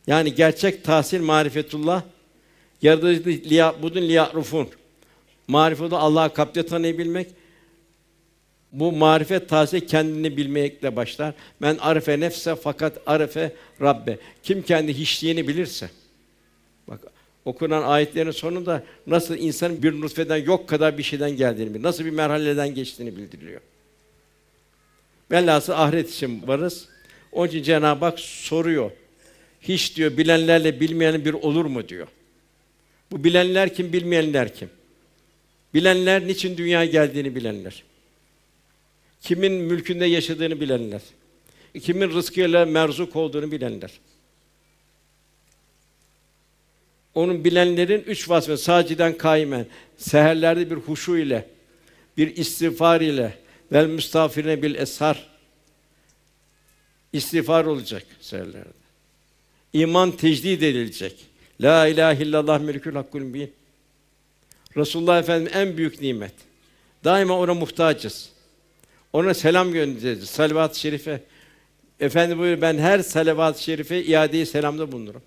Yani 0.07 0.35
gerçek 0.35 0.83
tahsil 0.83 1.21
marifetullah 1.21 2.03
yaratıcı 2.81 3.49
liya 3.49 3.81
budun 3.81 4.01
liyarufun. 4.01 4.69
Marifetullah 5.47 6.03
Allah'ı 6.03 6.33
kalpte 6.33 6.65
tanıyabilmek. 6.65 7.27
Bu 8.71 8.91
marifet 8.91 9.49
tahsil 9.49 9.87
kendini 9.87 10.37
bilmekle 10.37 10.95
başlar. 10.95 11.33
Men 11.59 11.77
arife 11.77 12.19
nefse 12.19 12.55
fakat 12.55 12.97
arife 13.05 13.55
Rabbe. 13.81 14.17
Kim 14.43 14.61
kendi 14.61 14.93
hiçliğini 14.93 15.47
bilirse. 15.47 15.89
Bak 16.87 17.01
okunan 17.45 17.83
ayetlerin 17.83 18.31
sonunda 18.31 18.83
nasıl 19.07 19.37
insanın 19.37 19.83
bir 19.83 20.01
nutfeden 20.01 20.37
yok 20.37 20.69
kadar 20.69 20.97
bir 20.97 21.03
şeyden 21.03 21.31
geldiğini, 21.31 21.83
nasıl 21.83 22.05
bir 22.05 22.09
merhaleden 22.09 22.75
geçtiğini 22.75 23.17
bildiriliyor. 23.17 23.61
Velhasıl 25.31 25.73
ahiret 25.73 26.09
için 26.09 26.47
varız. 26.47 26.87
Onun 27.31 27.47
için 27.47 27.63
Cenab-ı 27.63 28.05
Hak 28.05 28.19
soruyor. 28.19 28.91
Hiç 29.61 29.97
diyor 29.97 30.17
bilenlerle 30.17 30.79
bilmeyenin 30.79 31.25
bir 31.25 31.33
olur 31.33 31.65
mu 31.65 31.89
diyor. 31.89 32.07
Bu 33.11 33.23
bilenler 33.23 33.73
kim, 33.73 33.93
bilmeyenler 33.93 34.55
kim? 34.55 34.69
Bilenler 35.73 36.27
niçin 36.27 36.57
dünyaya 36.57 36.85
geldiğini 36.85 37.35
bilenler. 37.35 37.83
Kimin 39.21 39.53
mülkünde 39.53 40.05
yaşadığını 40.05 40.59
bilenler. 40.59 41.01
Kimin 41.81 42.09
rızkıyla 42.09 42.65
merzuk 42.65 43.15
olduğunu 43.15 43.51
bilenler. 43.51 43.91
Onun 47.15 47.43
bilenlerin 47.45 48.03
üç 48.07 48.29
vasfı 48.29 48.57
saciden 48.57 49.17
kaimen, 49.17 49.65
seherlerde 49.97 50.71
bir 50.71 50.75
huşu 50.75 51.17
ile, 51.17 51.47
bir 52.17 52.35
istiğfar 52.35 53.01
ile, 53.01 53.37
vel 53.71 53.87
müstafirine 53.87 54.61
bil 54.61 54.75
eshar. 54.75 55.29
İstiğfar 57.13 57.65
olacak 57.65 58.03
seherlerde. 58.21 58.81
İman 59.73 60.11
tecdid 60.11 60.61
edilecek. 60.61 61.25
La 61.61 61.87
ilahe 61.87 62.23
illallah 62.23 62.59
melikül 62.59 62.95
hakkul 62.95 63.19
mübin. 63.19 63.53
Resulullah 64.77 65.19
Efendimiz 65.19 65.55
en 65.55 65.77
büyük 65.77 66.01
nimet. 66.01 66.33
Daima 67.03 67.39
ona 67.39 67.53
muhtacız. 67.53 68.29
Ona 69.13 69.33
selam 69.33 69.73
göndereceğiz. 69.73 70.29
Salavat-ı 70.29 70.79
şerife. 70.79 71.23
Efendi 71.99 72.37
buyuruyor 72.37 72.61
ben 72.61 72.77
her 72.77 72.99
salavat-ı 72.99 73.63
şerife 73.63 74.03
iade 74.03 74.45
selamda 74.45 74.91
bulunurum. 74.91 75.21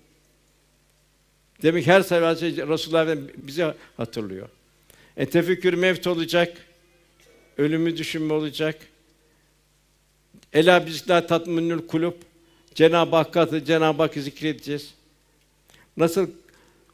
Demek 1.63 1.87
her 1.87 2.01
salavat-ı 2.01 2.39
şerife 2.39 2.67
Resulullah 2.67 3.17
bizi 3.37 3.73
hatırlıyor. 3.97 4.49
E 5.17 5.25
tefekkür 5.25 5.73
mevt 5.73 6.07
olacak. 6.07 6.57
Ölümü 7.57 7.97
düşünme 7.97 8.33
olacak. 8.33 8.77
Ela 10.53 10.85
bizler 10.85 11.27
tatminül 11.27 11.87
kulüp. 11.87 12.15
Cenab-ı 12.75 13.15
Hakk'ı 13.15 13.65
Cenab-ı 13.65 14.01
Hakk'ı 14.01 14.21
zikredeceğiz. 14.21 14.93
Nasıl 15.97 16.27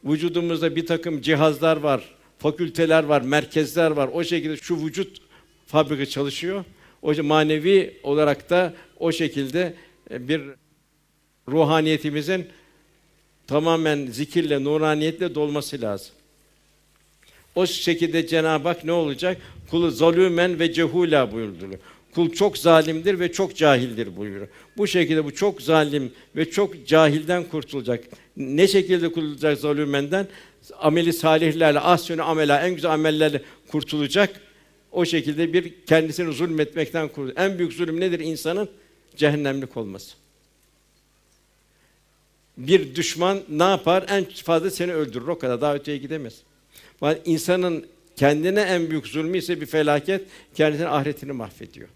vücudumuzda 0.04 0.76
bir 0.76 0.86
takım 0.86 1.20
cihazlar 1.20 1.76
var, 1.76 2.14
fakülteler 2.38 3.04
var, 3.04 3.20
merkezler 3.20 3.90
var. 3.90 4.10
O 4.12 4.24
şekilde 4.24 4.56
şu 4.56 4.86
vücut 4.86 5.18
fabrika 5.66 6.06
çalışıyor. 6.06 6.64
O 7.02 7.22
manevi 7.22 8.00
olarak 8.02 8.50
da 8.50 8.74
o 8.98 9.12
şekilde 9.12 9.74
e, 10.10 10.28
bir 10.28 10.42
ruhaniyetimizin 11.48 12.46
tamamen 13.52 14.06
zikirle, 14.06 14.64
nuraniyetle 14.64 15.34
dolması 15.34 15.80
lazım. 15.80 16.14
O 17.54 17.66
şekilde 17.66 18.26
Cenab-ı 18.26 18.68
Hak 18.68 18.84
ne 18.84 18.92
olacak? 18.92 19.38
Kulu 19.70 19.90
zalümen 19.90 20.58
ve 20.58 20.72
cehula 20.72 21.32
buyurdu. 21.32 21.66
Kul 22.14 22.30
çok 22.30 22.58
zalimdir 22.58 23.20
ve 23.20 23.32
çok 23.32 23.56
cahildir 23.56 24.16
buyuruyor. 24.16 24.48
Bu 24.76 24.86
şekilde 24.86 25.24
bu 25.24 25.34
çok 25.34 25.62
zalim 25.62 26.12
ve 26.36 26.50
çok 26.50 26.86
cahilden 26.86 27.44
kurtulacak. 27.44 28.04
Ne 28.36 28.68
şekilde 28.68 29.12
kurtulacak 29.12 29.58
zalümenden? 29.58 30.26
Ameli 30.78 31.12
salihlerle, 31.12 31.80
ahsünü 31.80 32.22
amela, 32.22 32.66
en 32.66 32.74
güzel 32.74 32.92
amellerle 32.92 33.42
kurtulacak. 33.68 34.40
O 34.92 35.04
şekilde 35.04 35.52
bir 35.52 35.74
kendisini 35.86 36.32
zulmetmekten 36.32 37.08
kurtulacak. 37.08 37.38
En 37.38 37.58
büyük 37.58 37.72
zulüm 37.72 38.00
nedir 38.00 38.20
insanın? 38.20 38.68
Cehennemlik 39.16 39.76
olması. 39.76 40.21
Bir 42.68 42.94
düşman 42.94 43.40
ne 43.48 43.62
yapar? 43.62 44.04
En 44.08 44.24
fazla 44.24 44.70
seni 44.70 44.94
öldürür. 44.94 45.28
O 45.28 45.38
kadar. 45.38 45.60
Daha 45.60 45.74
öteye 45.74 45.98
gidemez. 45.98 46.42
İnsanın 47.24 47.86
kendine 48.16 48.60
en 48.60 48.90
büyük 48.90 49.06
zulmü 49.06 49.38
ise 49.38 49.60
bir 49.60 49.66
felaket, 49.66 50.24
kendisinin 50.54 50.88
ahiretini 50.88 51.32
mahvediyor. 51.32 51.88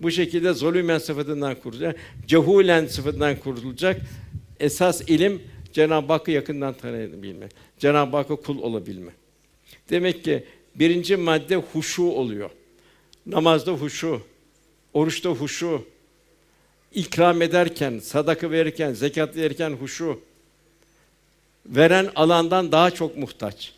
Bu 0.00 0.10
şekilde 0.10 0.52
zulümen 0.52 0.98
sıfatından 0.98 1.54
kurulacak, 1.54 1.96
cehulen 2.26 2.86
sıfatından 2.86 3.36
kurulacak. 3.36 4.00
Esas 4.60 5.00
ilim 5.00 5.42
Cenab-ı 5.72 6.12
Hakk'ı 6.12 6.30
yakından 6.30 6.74
tanıyabilme. 6.74 7.48
Cenab-ı 7.78 8.16
Hakk'a 8.16 8.36
kul 8.36 8.58
olabilme. 8.58 9.12
Demek 9.90 10.24
ki 10.24 10.44
birinci 10.74 11.16
madde 11.16 11.56
huşu 11.56 12.02
oluyor. 12.02 12.50
Namazda 13.26 13.72
huşu, 13.72 14.20
oruçta 14.92 15.30
huşu, 15.30 15.84
ikram 16.94 17.42
ederken, 17.42 17.98
sadaka 17.98 18.50
verirken, 18.50 18.92
zekat 18.92 19.36
verirken 19.36 19.70
huşu. 19.70 20.20
Veren 21.66 22.10
alandan 22.14 22.72
daha 22.72 22.90
çok 22.90 23.16
muhtaç. 23.16 23.72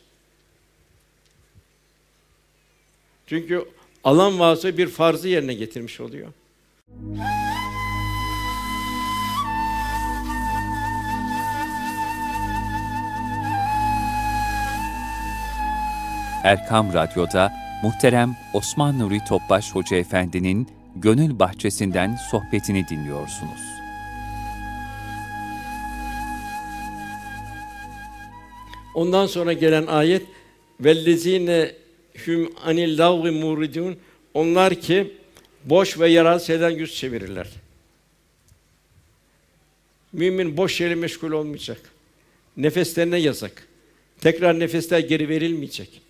Çünkü 3.26 3.68
alan 4.04 4.38
vasfı 4.38 4.78
bir 4.78 4.88
farzı 4.88 5.28
yerine 5.28 5.54
getirmiş 5.54 6.00
oluyor. 6.00 6.28
Erkam 16.44 16.92
Radyo'da 16.94 17.52
muhterem 17.82 18.36
Osman 18.54 18.98
Nuri 18.98 19.24
Topbaş 19.24 19.74
Hoca 19.74 19.96
Efendi'nin 19.96 20.75
Gönül 21.02 21.38
Bahçesinden 21.38 22.16
sohbetini 22.30 22.88
dinliyorsunuz. 22.88 23.60
Ondan 28.94 29.26
sonra 29.26 29.52
gelen 29.52 29.86
ayet 29.86 30.22
vellezine 30.80 31.72
hum 32.24 32.52
anil 32.64 32.98
lagvi 32.98 33.30
muridun 33.30 33.96
onlar 34.34 34.74
ki 34.74 35.12
boş 35.64 35.98
ve 35.98 36.08
yararsız 36.08 36.46
şeyden 36.46 36.70
yüz 36.70 36.94
çevirirler. 36.94 37.48
Mümin 40.12 40.56
boş 40.56 40.80
yere 40.80 40.94
meşgul 40.94 41.30
olmayacak. 41.30 41.80
Nefeslerine 42.56 43.18
yazık. 43.18 43.68
Tekrar 44.20 44.58
nefesler 44.60 44.98
geri 44.98 45.28
verilmeyecek. 45.28 46.00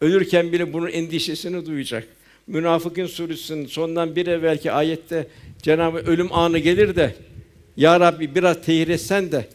Ölürken 0.00 0.52
bile 0.52 0.72
bunun 0.72 0.90
endişesini 0.90 1.66
duyacak. 1.66 2.19
Münafıkın 2.50 3.06
suresinin 3.06 3.66
sondan 3.66 4.16
bir 4.16 4.26
evvelki 4.26 4.72
ayette 4.72 5.26
Cenabı 5.62 5.98
ölüm 5.98 6.32
anı 6.32 6.58
gelir 6.58 6.96
de 6.96 7.14
Ya 7.76 8.00
Rabbi 8.00 8.34
biraz 8.34 8.62
tehir 8.62 8.88
etsen 8.88 9.32
de 9.32 9.48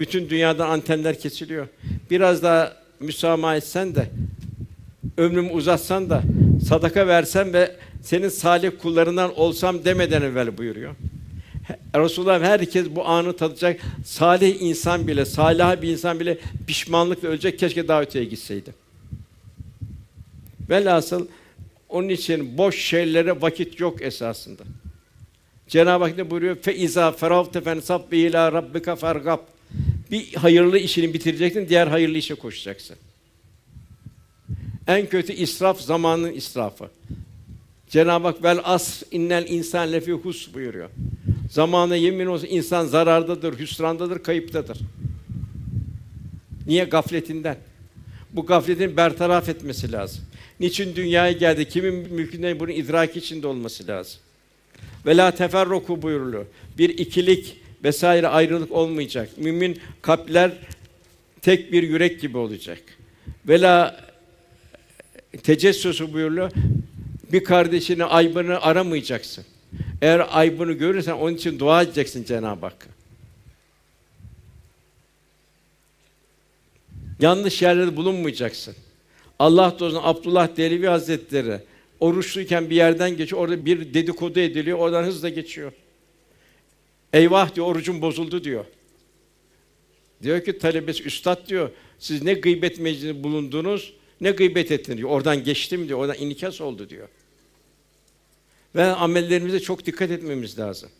bütün 0.00 0.30
dünyadan 0.30 0.70
antenler 0.70 1.18
kesiliyor. 1.18 1.66
Biraz 2.10 2.42
daha 2.42 2.76
müsamaha 3.00 3.56
etsen 3.56 3.94
de 3.94 4.10
ömrümü 5.16 5.50
uzatsan 5.50 6.10
da 6.10 6.22
sadaka 6.68 7.06
versen 7.06 7.52
ve 7.52 7.76
senin 8.02 8.28
salih 8.28 8.70
kullarından 8.82 9.38
olsam 9.38 9.84
demeden 9.84 10.22
evvel 10.22 10.58
buyuruyor. 10.58 10.94
Resulullah 11.94 12.42
herkes 12.42 12.86
bu 12.90 13.06
anı 13.06 13.36
tadacak. 13.36 13.80
Salih 14.04 14.62
insan 14.62 15.06
bile, 15.06 15.24
salih 15.24 15.82
bir 15.82 15.88
insan 15.88 16.20
bile 16.20 16.38
pişmanlıkla 16.66 17.28
ölecek. 17.28 17.58
Keşke 17.58 17.88
daha 17.88 18.02
öteye 18.02 18.24
gitseydi. 18.24 18.74
Velhasıl 20.70 21.26
onun 21.90 22.08
için 22.08 22.58
boş 22.58 22.78
şeylere 22.78 23.40
vakit 23.40 23.80
yok 23.80 24.02
esasında. 24.02 24.62
Cenab-ı 25.68 26.04
Hak 26.04 26.16
ne 26.16 26.30
buyuruyor? 26.30 26.56
Fe 26.56 26.76
iza 26.76 27.12
feravte 27.12 27.60
fensab 27.60 28.12
bi 28.12 28.18
ila 28.18 28.52
rabbika 28.52 28.96
fargab. 28.96 29.38
Bir 30.10 30.34
hayırlı 30.34 30.78
işini 30.78 31.14
bitireceksin, 31.14 31.68
diğer 31.68 31.86
hayırlı 31.86 32.18
işe 32.18 32.34
koşacaksın. 32.34 32.96
En 34.86 35.06
kötü 35.06 35.32
israf 35.32 35.80
zamanın 35.80 36.32
israfı. 36.32 36.90
Cenab-ı 37.88 38.26
Hak 38.26 38.44
vel 38.44 38.60
as 38.64 39.02
innel 39.10 39.46
insan 39.48 39.92
lefi 39.92 40.12
hus 40.12 40.54
buyuruyor. 40.54 40.90
Zamana 41.50 41.96
yemin 41.96 42.26
olsun 42.26 42.48
insan 42.50 42.86
zarardadır, 42.86 43.58
hüsrandadır, 43.58 44.22
kayıptadır. 44.22 44.78
Niye 46.66 46.84
gafletinden? 46.84 47.56
Bu 48.32 48.46
gafletin 48.46 48.96
bertaraf 48.96 49.48
etmesi 49.48 49.92
lazım. 49.92 50.24
Niçin 50.60 50.96
dünyaya 50.96 51.32
geldi? 51.32 51.68
Kimin 51.68 51.94
mülkünde 51.94 52.60
bunun 52.60 52.72
idraki 52.72 53.18
içinde 53.18 53.46
olması 53.46 53.86
lazım. 53.86 54.20
Ve 55.06 55.16
la 55.16 55.30
teferruku 55.30 56.02
buyuruluyor. 56.02 56.46
Bir 56.78 56.88
ikilik 56.88 57.56
vesaire 57.84 58.28
ayrılık 58.28 58.72
olmayacak. 58.72 59.30
Mümin 59.36 59.80
kalpler 60.02 60.52
tek 61.42 61.72
bir 61.72 61.82
yürek 61.82 62.20
gibi 62.20 62.38
olacak. 62.38 62.82
Ve 63.48 63.60
la 63.60 64.04
tecessüsü 65.42 66.12
buyuruluyor. 66.12 66.50
Bir 67.32 67.44
kardeşini 67.44 68.04
aybını 68.04 68.60
aramayacaksın. 68.60 69.44
Eğer 70.02 70.26
aybını 70.30 70.72
görürsen 70.72 71.12
onun 71.12 71.34
için 71.34 71.58
dua 71.58 71.82
edeceksin 71.82 72.24
Cenab-ı 72.24 72.66
Hakk'a. 72.66 72.86
Yanlış 77.20 77.62
yerlerde 77.62 77.96
bulunmayacaksın. 77.96 78.74
Allah 79.40 79.76
dostuna 79.78 80.02
Abdullah 80.02 80.56
Delevi 80.56 80.86
Hazretleri 80.86 81.60
oruçluyken 82.00 82.70
bir 82.70 82.76
yerden 82.76 83.16
geçiyor. 83.16 83.42
Orada 83.42 83.66
bir 83.66 83.94
dedikodu 83.94 84.40
ediliyor. 84.40 84.78
Oradan 84.78 85.04
hızla 85.04 85.28
geçiyor. 85.28 85.72
Eyvah 87.12 87.54
diyor 87.54 87.66
orucum 87.66 88.02
bozuldu 88.02 88.44
diyor. 88.44 88.64
Diyor 90.22 90.44
ki 90.44 90.58
talebesi 90.58 91.02
üstad 91.02 91.48
diyor. 91.48 91.70
Siz 91.98 92.22
ne 92.22 92.34
gıybet 92.34 92.80
meclisinde 92.80 93.24
bulundunuz, 93.24 93.94
ne 94.20 94.30
gıybet 94.30 94.72
ettiniz 94.72 94.98
diyor. 94.98 95.10
Oradan 95.10 95.44
geçtim 95.44 95.88
diyor. 95.88 95.98
Oradan 95.98 96.16
inikas 96.18 96.60
oldu 96.60 96.90
diyor. 96.90 97.08
Ve 98.74 98.84
amellerimize 98.84 99.60
çok 99.60 99.86
dikkat 99.86 100.10
etmemiz 100.10 100.58
lazım. 100.58 100.90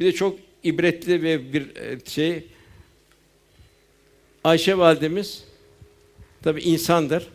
Bir 0.00 0.04
de 0.04 0.12
çok 0.12 0.38
ibretli 0.64 1.22
ve 1.22 1.52
bir 1.52 1.76
e, 1.76 1.98
şey 2.06 2.44
Ayşe 4.44 4.78
validemiz 4.78 5.44
tabi 6.42 6.60
insandır. 6.60 7.28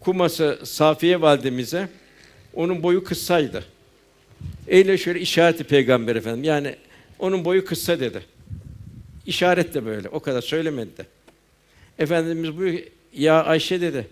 Kuması 0.00 0.60
Safiye 0.64 1.20
validemize 1.20 1.88
onun 2.54 2.82
boyu 2.82 3.04
kıssaydı. 3.04 3.64
Eyle 4.68 4.98
şöyle 4.98 5.20
işareti 5.20 5.64
peygamber 5.64 6.16
efendim. 6.16 6.44
Yani 6.44 6.76
onun 7.18 7.44
boyu 7.44 7.64
kısa 7.64 8.00
dedi. 8.00 8.22
İşaret 9.26 9.74
de 9.74 9.86
böyle. 9.86 10.08
O 10.08 10.20
kadar 10.20 10.42
söylemedi 10.42 10.96
de. 10.96 11.06
Efendimiz 11.98 12.58
bu 12.58 12.64
ya 13.14 13.44
Ayşe 13.44 13.80
dedi. 13.80 14.06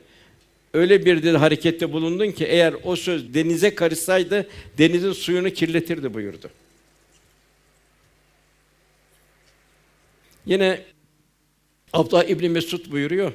Öyle 0.74 1.04
bir 1.04 1.22
dedi 1.22 1.36
harekette 1.36 1.92
bulundun 1.92 2.30
ki 2.30 2.44
eğer 2.44 2.74
o 2.84 2.96
söz 2.96 3.34
denize 3.34 3.74
karışsaydı 3.74 4.48
denizin 4.78 5.12
suyunu 5.12 5.50
kirletirdi 5.50 6.14
buyurdu. 6.14 6.50
Yine 10.46 10.80
Abdullah 11.94 12.24
İbni 12.24 12.48
Mesud 12.48 12.90
buyuruyor. 12.90 13.32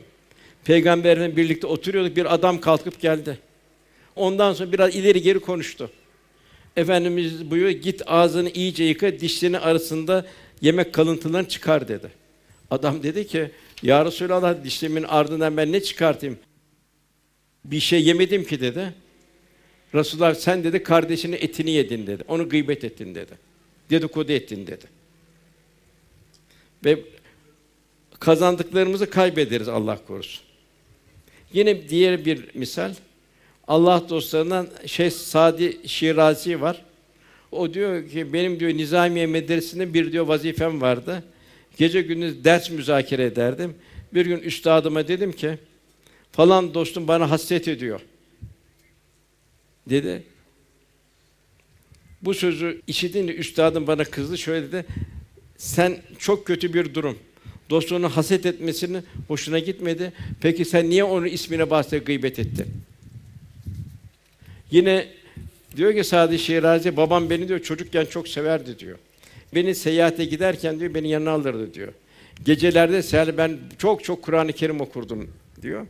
Peygamberle 0.63 1.35
birlikte 1.35 1.67
oturuyorduk. 1.67 2.15
Bir 2.15 2.33
adam 2.33 2.61
kalkıp 2.61 3.01
geldi. 3.01 3.39
Ondan 4.15 4.53
sonra 4.53 4.71
biraz 4.71 4.95
ileri 4.95 5.21
geri 5.21 5.39
konuştu. 5.39 5.91
Efendimiz 6.75 7.51
buyuruyor, 7.51 7.79
git 7.79 8.01
ağzını 8.05 8.49
iyice 8.49 8.83
yıka, 8.83 9.19
dişlerini 9.19 9.59
arasında 9.59 10.25
yemek 10.61 10.93
kalıntılarını 10.93 11.47
çıkar 11.47 11.87
dedi. 11.87 12.11
Adam 12.71 13.03
dedi 13.03 13.27
ki, 13.27 13.51
Ya 13.83 14.05
Resulallah 14.05 14.63
dişlerimin 14.63 15.03
ardından 15.03 15.57
ben 15.57 15.71
ne 15.71 15.83
çıkartayım? 15.83 16.37
Bir 17.65 17.79
şey 17.79 18.03
yemedim 18.03 18.45
ki 18.45 18.61
dedi. 18.61 18.93
Resulullah 19.95 20.35
sen 20.35 20.63
dedi 20.63 20.83
kardeşinin 20.83 21.37
etini 21.41 21.71
yedin 21.71 22.07
dedi. 22.07 22.23
Onu 22.27 22.49
gıybet 22.49 22.83
ettin 22.83 23.15
dedi. 23.15 23.31
Dedikodu 23.89 24.31
ettin 24.31 24.67
dedi. 24.67 24.85
Ve 26.85 26.99
kazandıklarımızı 28.19 29.09
kaybederiz 29.09 29.67
Allah 29.67 29.99
korusun. 30.07 30.43
Yine 31.53 31.89
diğer 31.89 32.25
bir 32.25 32.55
misal 32.55 32.93
Allah 33.67 34.09
dostlarından 34.09 34.67
Şeyh 34.85 35.11
Sadi 35.11 35.87
Şirazi 35.87 36.61
var. 36.61 36.85
O 37.51 37.73
diyor 37.73 38.09
ki 38.09 38.33
benim 38.33 38.59
diyor 38.59 38.71
Nizamiye 38.71 39.27
Medresesi'nde 39.27 39.93
bir 39.93 40.11
diyor 40.11 40.27
vazifem 40.27 40.81
vardı. 40.81 41.23
Gece 41.77 42.01
gündüz 42.01 42.43
ders 42.43 42.69
müzakere 42.69 43.23
ederdim. 43.23 43.75
Bir 44.13 44.25
gün 44.25 44.39
üstadıma 44.39 45.07
dedim 45.07 45.31
ki 45.31 45.57
falan 46.31 46.73
dostum 46.73 47.07
bana 47.07 47.31
hasret 47.31 47.67
ediyor. 47.67 48.01
Dedi. 49.89 50.23
Bu 52.21 52.33
sözü 52.33 52.81
işitince 52.87 53.33
üstadım 53.35 53.87
bana 53.87 54.03
kızdı. 54.03 54.37
Şöyle 54.37 54.67
dedi. 54.67 54.85
Sen 55.57 55.97
çok 56.19 56.47
kötü 56.47 56.73
bir 56.73 56.93
durum. 56.93 57.17
Dostunu 57.69 58.09
haset 58.09 58.45
etmesini 58.45 59.01
hoşuna 59.27 59.59
gitmedi. 59.59 60.13
Peki 60.41 60.65
sen 60.65 60.89
niye 60.89 61.03
onun 61.03 61.25
ismine 61.25 61.69
bahsedip 61.69 62.05
gıybet 62.05 62.39
ettin? 62.39 62.67
Yine 64.71 65.07
diyor 65.75 65.93
ki 65.93 66.03
Sadi 66.03 66.39
Şirazi, 66.39 66.97
babam 66.97 67.29
beni 67.29 67.47
diyor 67.47 67.59
çocukken 67.59 68.05
çok 68.05 68.27
severdi 68.27 68.79
diyor. 68.79 68.97
Beni 69.55 69.75
seyahate 69.75 70.25
giderken 70.25 70.79
diyor 70.79 70.93
beni 70.93 71.09
yanına 71.09 71.31
alırdı 71.31 71.73
diyor. 71.73 71.93
Gecelerde 72.45 73.03
seher 73.03 73.37
ben 73.37 73.57
çok 73.77 74.03
çok 74.03 74.21
Kur'an-ı 74.21 74.53
Kerim 74.53 74.81
okurdum 74.81 75.29
diyor. 75.61 75.85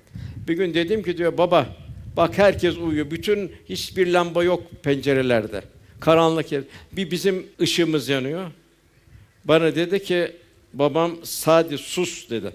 Bir 0.48 0.54
gün 0.54 0.74
dedim 0.74 1.04
ki 1.04 1.18
diyor 1.18 1.38
baba 1.38 1.76
bak 2.18 2.38
herkes 2.38 2.78
uyuyor. 2.78 3.12
Bütün 3.12 3.52
hiçbir 3.70 4.08
lamba 4.08 4.44
yok 4.44 4.63
pencerelerde. 4.84 5.62
Karanlık 6.00 6.52
yer. 6.52 6.62
Bir 6.92 7.12
bizim 7.12 7.46
ışığımız 7.62 8.10
yanıyor. 8.10 8.52
Bana 9.46 9.76
dedi 9.76 10.04
ki 10.04 10.32
babam 10.73 11.19
sadece 11.23 11.77
sus 11.77 12.29
dedi. 12.29 12.51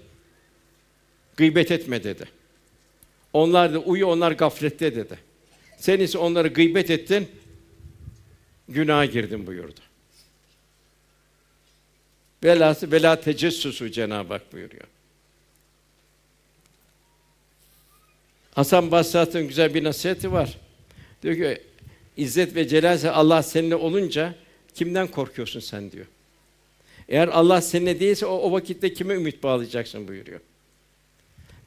Gıybet 1.37 1.71
etme 1.71 2.05
dedi. 2.05 2.25
Onlar 3.33 3.75
da 3.75 3.79
uyu, 3.79 4.07
onlar 4.07 4.33
gaflette 4.33 4.95
dedi. 4.95 5.19
Sen 5.77 6.01
ise 6.01 6.19
onları 6.19 6.49
gıybet 6.49 6.91
ettin, 6.91 7.29
günaha 8.69 9.13
girdin 9.13 9.47
buyurdu. 9.47 9.81
Velası 12.45 12.93
vela 12.93 13.21
tecessüsü 13.21 13.93
Cenab-ı 13.93 14.33
Hak 14.33 14.53
buyuruyor. 14.53 14.85
Hasan 18.55 18.91
Basri'nin 18.91 19.49
güzel 19.49 19.75
bir 19.75 19.85
nasihati 19.85 20.33
var. 20.33 20.59
Diyor 21.23 21.35
ki 21.37 21.63
İzzet 22.17 22.55
ve 22.55 22.69
Celal 22.69 22.99
Allah 23.05 23.43
seninle 23.43 23.77
olunca 23.77 24.35
kimden 24.75 25.07
korkuyorsun 25.07 25.61
sen 25.61 25.93
diyor. 25.93 26.07
Eğer 27.09 27.29
Allah 27.29 27.61
seninle 27.61 28.01
değilse 28.01 28.27
o, 28.27 28.37
o 28.37 28.53
vakitte 28.53 28.93
kime 28.93 29.15
ümit 29.15 29.43
bağlayacaksın 29.43 30.09
buyuruyor. 30.09 30.41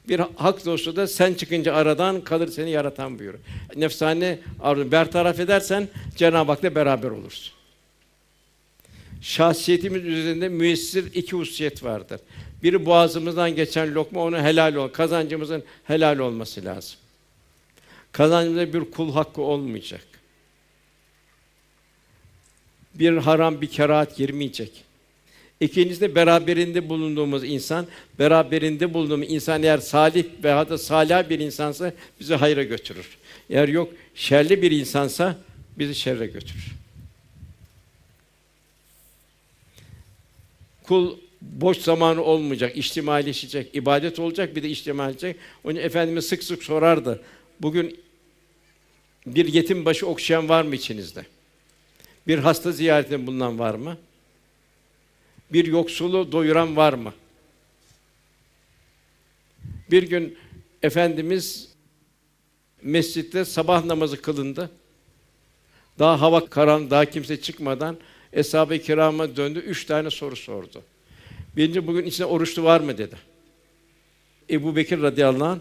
Bir 0.08 0.20
hak 0.36 0.66
dostu 0.66 0.96
da 0.96 1.06
sen 1.06 1.34
çıkınca 1.34 1.74
aradan 1.74 2.20
kalır 2.20 2.48
seni 2.48 2.70
yaratan 2.70 3.18
buyuruyor. 3.18 3.44
Nefsane 3.76 4.38
arzu 4.60 4.92
bertaraf 4.92 5.40
edersen 5.40 5.88
Cenab-ı 6.16 6.52
Hak'la 6.52 6.74
beraber 6.74 7.10
olursun. 7.10 7.54
Şahsiyetimiz 9.20 10.04
üzerinde 10.04 10.48
müessir 10.48 11.14
iki 11.14 11.36
hususiyet 11.36 11.84
vardır. 11.84 12.20
Biri 12.62 12.86
boğazımızdan 12.86 13.56
geçen 13.56 13.94
lokma 13.94 14.24
onun 14.24 14.40
helal 14.40 14.74
ol, 14.74 14.88
kazancımızın 14.88 15.64
helal 15.84 16.18
olması 16.18 16.64
lazım. 16.64 16.96
Kazancımızda 18.12 18.72
bir 18.72 18.90
kul 18.90 19.12
hakkı 19.12 19.42
olmayacak. 19.42 20.04
Bir 22.94 23.16
haram, 23.16 23.60
bir 23.60 23.66
kerahat 23.66 24.16
girmeyecek. 24.16 24.87
İkincisi 25.60 26.00
de 26.00 26.14
beraberinde 26.14 26.88
bulunduğumuz 26.88 27.44
insan, 27.44 27.86
beraberinde 28.18 28.94
bulunduğumuz 28.94 29.30
insan 29.30 29.62
eğer 29.62 29.78
salih 29.78 30.24
ve 30.44 30.50
hatta 30.50 30.78
salih 30.78 31.28
bir 31.30 31.38
insansa 31.38 31.92
bizi 32.20 32.34
hayra 32.34 32.62
götürür. 32.62 33.18
Eğer 33.50 33.68
yok 33.68 33.92
şerli 34.14 34.62
bir 34.62 34.70
insansa 34.70 35.36
bizi 35.78 35.94
şerre 35.94 36.26
götürür. 36.26 36.72
Kul 40.82 41.16
boş 41.42 41.78
zamanı 41.78 42.22
olmayacak, 42.22 42.76
içtimaileşecek, 42.76 43.74
ibadet 43.74 44.18
olacak, 44.18 44.56
bir 44.56 44.62
de 44.62 44.68
içtimaileşecek. 44.68 45.36
Onun 45.64 45.76
için 45.76 46.20
sık 46.20 46.44
sık 46.44 46.62
sorardı. 46.62 47.22
Bugün 47.60 48.00
bir 49.26 49.52
yetim 49.52 49.84
başı 49.84 50.06
okşayan 50.06 50.48
var 50.48 50.62
mı 50.62 50.74
içinizde? 50.74 51.26
Bir 52.26 52.38
hasta 52.38 52.72
ziyaretinde 52.72 53.26
bulunan 53.26 53.58
var 53.58 53.74
mı? 53.74 53.96
Bir 55.52 55.64
yoksulu 55.64 56.32
doyuran 56.32 56.76
var 56.76 56.92
mı? 56.92 57.12
Bir 59.90 60.02
gün 60.02 60.38
Efendimiz 60.82 61.68
mescitte 62.82 63.44
sabah 63.44 63.84
namazı 63.84 64.22
kılındı. 64.22 64.70
Daha 65.98 66.20
hava 66.20 66.46
karan, 66.46 66.90
daha 66.90 67.04
kimse 67.04 67.40
çıkmadan 67.40 67.96
eshab-ı 68.32 68.78
kirama 68.78 69.36
döndü, 69.36 69.58
üç 69.58 69.84
tane 69.84 70.10
soru 70.10 70.36
sordu. 70.36 70.82
Birinci 71.56 71.86
bugün 71.86 72.06
içinde 72.06 72.26
oruçlu 72.26 72.62
var 72.62 72.80
mı 72.80 72.98
dedi. 72.98 73.16
Ebu 74.50 74.76
Bekir 74.76 75.02
radıyallahu 75.02 75.44
anh, 75.44 75.58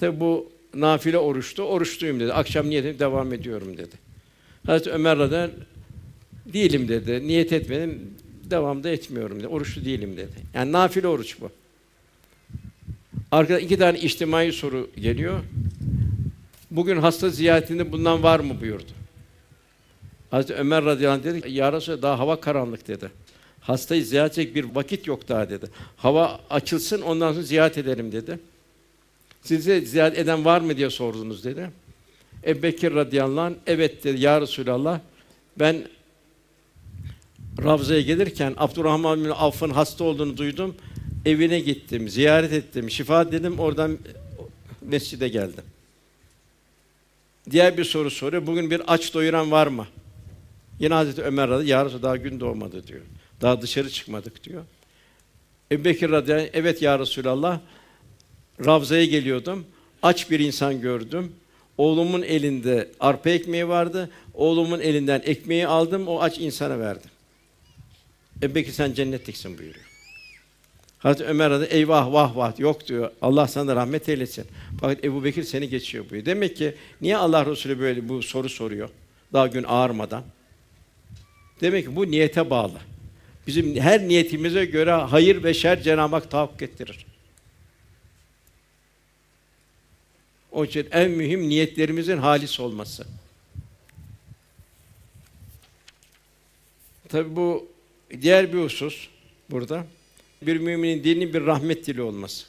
tabi 0.00 0.20
bu 0.20 0.52
nafile 0.74 1.18
oruçtu, 1.18 1.62
oruçluyum 1.62 2.20
dedi. 2.20 2.32
Akşam 2.32 2.70
niyetim 2.70 2.98
devam 2.98 3.32
ediyorum 3.32 3.76
dedi. 3.76 3.96
Hazreti 4.66 4.90
Ömer 4.90 5.18
radıyallahu 5.18 5.52
değilim 6.52 6.88
dedi, 6.88 7.28
niyet 7.28 7.52
etmedim, 7.52 8.14
devamda 8.50 8.90
etmiyorum 8.90 9.38
dedi. 9.38 9.48
Oruçlu 9.48 9.84
değilim 9.84 10.16
dedi. 10.16 10.32
Yani 10.54 10.72
nafile 10.72 11.08
oruç 11.08 11.40
bu. 11.40 11.50
Arkada 13.30 13.60
iki 13.60 13.78
tane 13.78 13.98
içtimai 13.98 14.52
soru 14.52 14.90
geliyor. 15.00 15.40
Bugün 16.70 16.96
hasta 16.96 17.30
ziyaretinde 17.30 17.92
bundan 17.92 18.22
var 18.22 18.40
mı 18.40 18.60
buyurdu. 18.60 18.92
Hazreti 20.30 20.54
Ömer 20.54 20.84
radıyallahu 20.84 21.18
anh 21.20 21.24
dedi 21.24 21.40
ki, 21.40 21.52
Ya 21.52 21.72
Resulallah 21.72 22.02
daha 22.02 22.18
hava 22.18 22.40
karanlık 22.40 22.88
dedi. 22.88 23.10
Hastayı 23.60 24.04
ziyaret 24.04 24.38
edecek 24.38 24.54
bir 24.54 24.64
vakit 24.74 25.06
yok 25.06 25.28
daha 25.28 25.50
dedi. 25.50 25.66
Hava 25.96 26.40
açılsın 26.50 27.02
ondan 27.02 27.32
sonra 27.32 27.42
ziyaret 27.42 27.78
edelim 27.78 28.12
dedi. 28.12 28.38
Size 29.42 29.80
ziyaret 29.80 30.18
eden 30.18 30.44
var 30.44 30.60
mı 30.60 30.76
diye 30.76 30.90
sordunuz 30.90 31.44
dedi. 31.44 31.70
Ebu 32.46 32.62
Bekir 32.62 32.94
radıyallahu 32.94 33.40
anh, 33.40 33.54
evet 33.66 34.04
dedi 34.04 34.20
ya 34.20 34.40
Resulallah 34.40 35.00
ben 35.58 35.88
Ravza'ya 37.64 38.00
gelirken 38.00 38.54
Abdurrahman 38.56 39.24
bin 39.24 39.30
Avf'ın 39.30 39.70
hasta 39.70 40.04
olduğunu 40.04 40.36
duydum. 40.36 40.74
Evine 41.26 41.60
gittim, 41.60 42.08
ziyaret 42.08 42.52
ettim, 42.52 42.90
şifa 42.90 43.32
dedim, 43.32 43.58
oradan 43.58 43.98
mescide 44.82 45.28
geldim. 45.28 45.64
Diğer 47.50 47.78
bir 47.78 47.84
soru 47.84 48.10
soruyor. 48.10 48.46
Bugün 48.46 48.70
bir 48.70 48.82
aç 48.86 49.14
doyuran 49.14 49.50
var 49.50 49.66
mı? 49.66 49.86
Yine 50.80 50.94
Hazreti 50.94 51.22
Ömer 51.22 51.50
radıyallahu 51.50 51.94
"Ya 51.94 52.02
daha 52.02 52.16
gün 52.16 52.40
doğmadı 52.40 52.86
diyor. 52.86 53.00
Daha 53.40 53.62
dışarı 53.62 53.90
çıkmadık 53.90 54.44
diyor. 54.44 54.62
Ebu 55.72 55.84
Bekir 55.84 56.10
radıyallahu 56.10 56.48
evet 56.52 56.82
ya 56.82 56.98
Resulallah, 56.98 57.60
Ravza'ya 58.66 59.04
geliyordum. 59.04 59.64
Aç 60.02 60.30
bir 60.30 60.40
insan 60.40 60.80
gördüm. 60.80 61.32
Oğlumun 61.78 62.22
elinde 62.22 62.88
arpa 63.00 63.30
ekmeği 63.30 63.68
vardı. 63.68 64.10
Oğlumun 64.34 64.80
elinden 64.80 65.22
ekmeği 65.24 65.66
aldım, 65.66 66.08
o 66.08 66.20
aç 66.20 66.38
insana 66.38 66.78
verdim. 66.78 67.10
Ebu 68.42 68.54
Bekir 68.54 68.72
sen 68.72 68.92
cennetliksin 68.92 69.58
buyuruyor. 69.58 69.84
Hazreti 70.98 71.24
Ömer 71.24 71.50
adı 71.50 71.64
eyvah 71.64 72.12
vah 72.12 72.36
vah 72.36 72.58
yok 72.58 72.88
diyor. 72.88 73.10
Allah 73.22 73.48
sana 73.48 73.76
rahmet 73.76 74.08
eylesin. 74.08 74.46
Fakat 74.80 75.04
Ebu 75.04 75.24
Bekir 75.24 75.42
seni 75.42 75.68
geçiyor 75.68 76.04
buyuruyor. 76.04 76.26
Demek 76.26 76.56
ki 76.56 76.74
niye 77.00 77.16
Allah 77.16 77.46
Resulü 77.46 77.78
böyle 77.78 78.08
bu 78.08 78.22
soru 78.22 78.48
soruyor? 78.48 78.88
Daha 79.32 79.46
gün 79.46 79.64
ağarmadan. 79.68 80.24
Demek 81.60 81.84
ki 81.84 81.96
bu 81.96 82.10
niyete 82.10 82.50
bağlı. 82.50 82.80
Bizim 83.46 83.76
her 83.76 84.08
niyetimize 84.08 84.64
göre 84.64 84.92
hayır 84.92 85.44
ve 85.44 85.54
şer 85.54 85.82
Cenab-ı 85.82 86.16
Hak 86.16 86.30
tahakkuk 86.30 86.62
ettirir. 86.62 87.06
O 90.52 90.64
için 90.64 90.88
en 90.90 91.10
mühim 91.10 91.48
niyetlerimizin 91.48 92.18
halis 92.18 92.60
olması. 92.60 93.06
Tabi 97.08 97.36
bu 97.36 97.68
diğer 98.22 98.52
bir 98.52 98.58
husus 98.58 99.08
burada. 99.50 99.86
Bir 100.42 100.56
müminin 100.56 101.04
dilinin 101.04 101.34
bir 101.34 101.46
rahmet 101.46 101.86
dili 101.86 102.02
olması. 102.02 102.46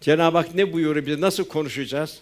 Cenab-ı 0.00 0.38
Hak 0.38 0.54
ne 0.54 0.72
buyuruyor 0.72 1.06
bize? 1.06 1.20
Nasıl 1.20 1.44
konuşacağız? 1.44 2.20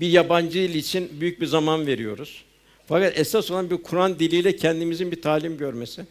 Bir 0.00 0.08
yabancı 0.08 0.58
dil 0.58 0.74
için 0.74 1.20
büyük 1.20 1.40
bir 1.40 1.46
zaman 1.46 1.86
veriyoruz. 1.86 2.44
Fakat 2.88 3.18
esas 3.18 3.50
olan 3.50 3.70
bir 3.70 3.76
Kur'an 3.76 4.18
diliyle 4.18 4.56
kendimizin 4.56 5.10
bir 5.10 5.22
talim 5.22 5.58
görmesi. 5.58 6.06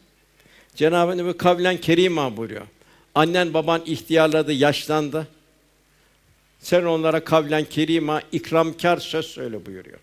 Cenab-ı 0.76 1.12
Hak 1.12 1.34
bu 1.34 1.38
kavlen 1.38 1.78
kerima 1.78 2.38
buyuruyor. 2.38 2.67
Annen 3.15 3.54
baban 3.54 3.82
ihtiyarladı, 3.86 4.54
yaşlandı. 4.54 5.28
Sen 6.60 6.84
onlara 6.84 7.24
kavlen 7.24 7.65
kerima, 7.65 8.21
ikramkar 8.32 8.98
söz 8.98 9.26
söyle 9.26 9.65
buyuruyor. 9.65 10.00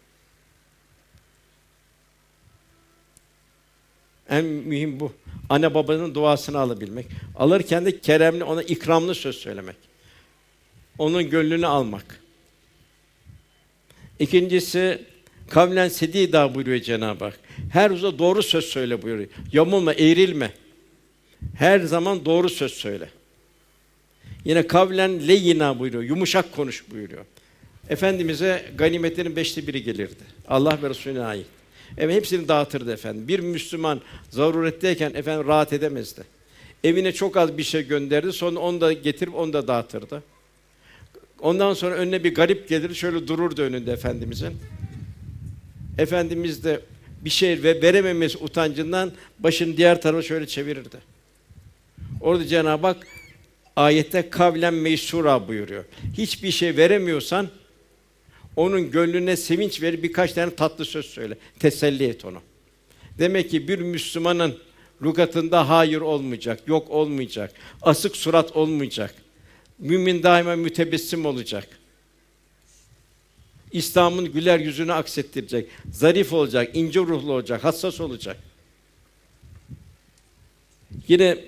En 4.32 4.44
mühim 4.44 5.00
bu. 5.00 5.12
Anne 5.48 5.74
babanın 5.74 6.14
duasını 6.14 6.58
alabilmek. 6.58 7.06
Alırken 7.36 7.84
de 7.84 8.00
keremli, 8.00 8.44
ona 8.44 8.62
ikramlı 8.62 9.14
söz 9.14 9.36
söylemek. 9.36 9.76
Onun 10.98 11.30
gönlünü 11.30 11.66
almak. 11.66 12.20
İkincisi 14.18 15.02
kavlen 15.50 15.88
sedida 15.88 16.54
buyuruyor 16.54 16.80
Cenab-ı 16.80 17.24
Hak. 17.24 17.40
Her 17.72 17.90
uza 17.90 18.18
doğru 18.18 18.42
söz 18.42 18.64
söyle 18.64 19.02
buyuruyor. 19.02 19.28
Yamulma, 19.52 19.92
eğrilme. 19.92 20.52
Her 21.58 21.80
zaman 21.80 22.24
doğru 22.24 22.48
söz 22.48 22.72
söyle. 22.72 23.08
Yine 24.44 24.66
kavlen 24.66 25.28
leyina 25.28 25.78
buyuruyor. 25.78 26.02
Yumuşak 26.02 26.52
konuş 26.52 26.90
buyuruyor. 26.90 27.24
Efendimize 27.88 28.72
ganimetlerin 28.78 29.36
beşte 29.36 29.66
biri 29.66 29.82
gelirdi. 29.82 30.24
Allah 30.48 30.78
ve 30.82 30.90
Resulüne 30.90 31.20
ait. 31.20 31.46
Evet 31.98 32.16
hepsini 32.16 32.48
dağıtırdı 32.48 32.92
efendim. 32.92 33.28
Bir 33.28 33.40
Müslüman 33.40 34.00
zaruretteyken 34.30 35.14
efendim 35.14 35.46
rahat 35.46 35.72
edemezdi. 35.72 36.22
Evine 36.84 37.12
çok 37.12 37.36
az 37.36 37.58
bir 37.58 37.62
şey 37.62 37.86
gönderdi. 37.86 38.32
Sonra 38.32 38.60
onu 38.60 38.80
da 38.80 38.92
getirip 38.92 39.34
onu 39.34 39.52
da 39.52 39.68
dağıtırdı. 39.68 40.22
Ondan 41.40 41.74
sonra 41.74 41.94
önüne 41.94 42.24
bir 42.24 42.34
garip 42.34 42.68
gelir, 42.68 42.94
şöyle 42.94 43.28
dururdu 43.28 43.62
önünde 43.62 43.92
efendimizin. 43.92 44.56
Efendimiz 45.98 46.64
de 46.64 46.80
bir 47.24 47.30
şey 47.30 47.62
ve 47.62 47.82
verememesi 47.82 48.38
utancından 48.38 49.12
başını 49.38 49.76
diğer 49.76 50.00
tarafa 50.02 50.22
şöyle 50.22 50.46
çevirirdi. 50.46 50.96
Orada 52.20 52.46
Cenab-ı 52.46 52.86
Hak 52.86 53.06
Ayette 53.76 54.30
kavlen 54.30 54.74
meysura 54.74 55.48
buyuruyor. 55.48 55.84
Hiçbir 56.16 56.50
şey 56.50 56.76
veremiyorsan 56.76 57.48
onun 58.56 58.90
gönlüne 58.90 59.36
sevinç 59.36 59.82
ver, 59.82 60.02
birkaç 60.02 60.32
tane 60.32 60.54
tatlı 60.54 60.84
söz 60.84 61.06
söyle. 61.06 61.36
Teselli 61.58 62.04
et 62.04 62.24
onu. 62.24 62.40
Demek 63.18 63.50
ki 63.50 63.68
bir 63.68 63.78
Müslümanın 63.78 64.58
lügatında 65.02 65.68
hayır 65.68 66.00
olmayacak, 66.00 66.60
yok 66.66 66.90
olmayacak, 66.90 67.54
asık 67.82 68.16
surat 68.16 68.56
olmayacak. 68.56 69.14
Mümin 69.78 70.22
daima 70.22 70.56
mütebessim 70.56 71.26
olacak. 71.26 71.68
İslam'ın 73.72 74.32
güler 74.32 74.60
yüzünü 74.60 74.92
aksettirecek. 74.92 75.68
Zarif 75.92 76.32
olacak, 76.32 76.76
ince 76.76 77.00
ruhlu 77.00 77.32
olacak, 77.32 77.64
hassas 77.64 78.00
olacak. 78.00 78.36
Yine 81.08 81.38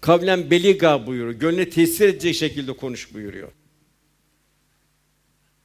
kavlen 0.00 0.50
beliga 0.50 1.06
buyuruyor. 1.06 1.40
Gönlüne 1.40 1.70
tesir 1.70 2.08
edecek 2.08 2.34
şekilde 2.34 2.72
konuş 2.72 3.14
buyuruyor. 3.14 3.48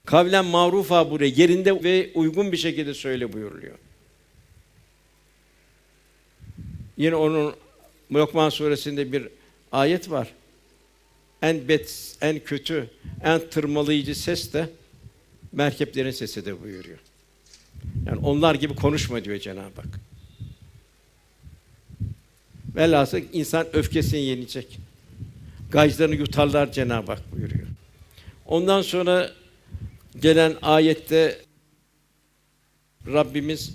Kavlen 0.05 0.45
marufa 0.45 1.12
buraya 1.12 1.29
yerinde 1.29 1.83
ve 1.83 2.12
uygun 2.13 2.51
bir 2.51 2.57
şekilde 2.57 2.93
söyle 2.93 3.33
buyuruluyor. 3.33 3.75
Yine 6.97 7.15
onun 7.15 7.55
Lokman 8.12 8.49
suresinde 8.49 9.12
bir 9.12 9.27
ayet 9.71 10.09
var. 10.12 10.33
En 11.41 11.67
bet, 11.67 12.17
en 12.21 12.39
kötü, 12.39 12.89
en 13.23 13.49
tırmalayıcı 13.49 14.15
ses 14.15 14.53
de 14.53 14.69
merkeplerin 15.51 16.12
sesi 16.12 16.45
de 16.45 16.63
buyuruyor. 16.63 16.99
Yani 18.05 18.19
onlar 18.23 18.55
gibi 18.55 18.75
konuşma 18.75 19.23
diyor 19.23 19.39
Cenab-ı 19.39 19.81
Hak. 19.81 19.99
Velhasıl 22.75 23.19
insan 23.33 23.67
öfkesini 23.73 24.21
yenecek. 24.21 24.79
Gayzlarını 25.71 26.15
yutarlar 26.15 26.71
Cenab-ı 26.71 27.12
Hak 27.12 27.31
buyuruyor. 27.31 27.67
Ondan 28.45 28.81
sonra 28.81 29.31
gelen 30.21 30.55
ayette 30.62 31.41
Rabbimiz 33.08 33.73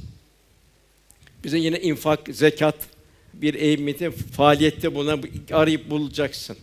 bize 1.45 1.59
yine 1.59 1.81
infak, 1.81 2.29
zekat 2.31 2.77
bir 3.35 3.55
eğiminde 3.55 4.11
faaliyette 4.11 4.95
buna 4.95 5.19
arayıp 5.53 5.91
bulacaksın. 5.91 6.57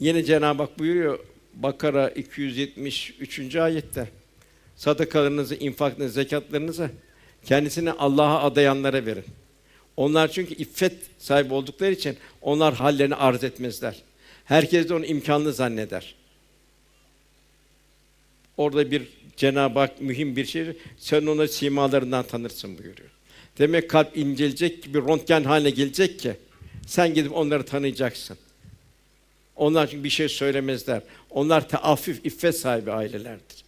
Yine 0.00 0.24
Cenab-ı 0.24 0.62
Hak 0.62 0.78
buyuruyor 0.78 1.18
Bakara 1.54 2.10
273. 2.10 3.56
ayette 3.56 4.08
sadakalarınızı, 4.76 5.54
infaklarınızı, 5.54 6.14
zekatlarınızı 6.14 6.90
kendisine 7.44 7.92
Allah'a 7.92 8.42
adayanlara 8.42 9.06
verin. 9.06 9.24
Onlar 9.96 10.28
çünkü 10.28 10.54
iffet 10.54 10.92
sahibi 11.18 11.54
oldukları 11.54 11.92
için 11.92 12.16
onlar 12.42 12.74
hallerini 12.74 13.14
arz 13.14 13.44
etmezler. 13.44 14.02
Herkes 14.44 14.88
de 14.88 14.94
onu 14.94 15.04
imkanlı 15.04 15.52
zanneder. 15.52 16.14
Orada 18.60 18.90
bir 18.90 19.08
Cenab-ı 19.36 19.78
Hak 19.78 20.00
mühim 20.00 20.36
bir 20.36 20.44
şey, 20.44 20.76
sen 20.98 21.26
onları 21.26 21.48
simalarından 21.48 22.26
tanırsın 22.26 22.78
buyuruyor. 22.78 23.10
Demek 23.58 23.90
kalp 23.90 24.16
incelecek 24.16 24.82
ki 24.82 24.94
bir 24.94 24.98
röntgen 24.98 25.44
haline 25.44 25.70
gelecek 25.70 26.18
ki 26.18 26.36
sen 26.86 27.14
gidip 27.14 27.36
onları 27.36 27.62
tanıyacaksın. 27.62 28.38
Onlar 29.56 29.86
çünkü 29.86 30.04
bir 30.04 30.10
şey 30.10 30.28
söylemezler. 30.28 31.02
Onlar 31.30 31.68
teaffüf, 31.68 32.26
iffet 32.26 32.58
sahibi 32.58 32.92
ailelerdir. 32.92 33.64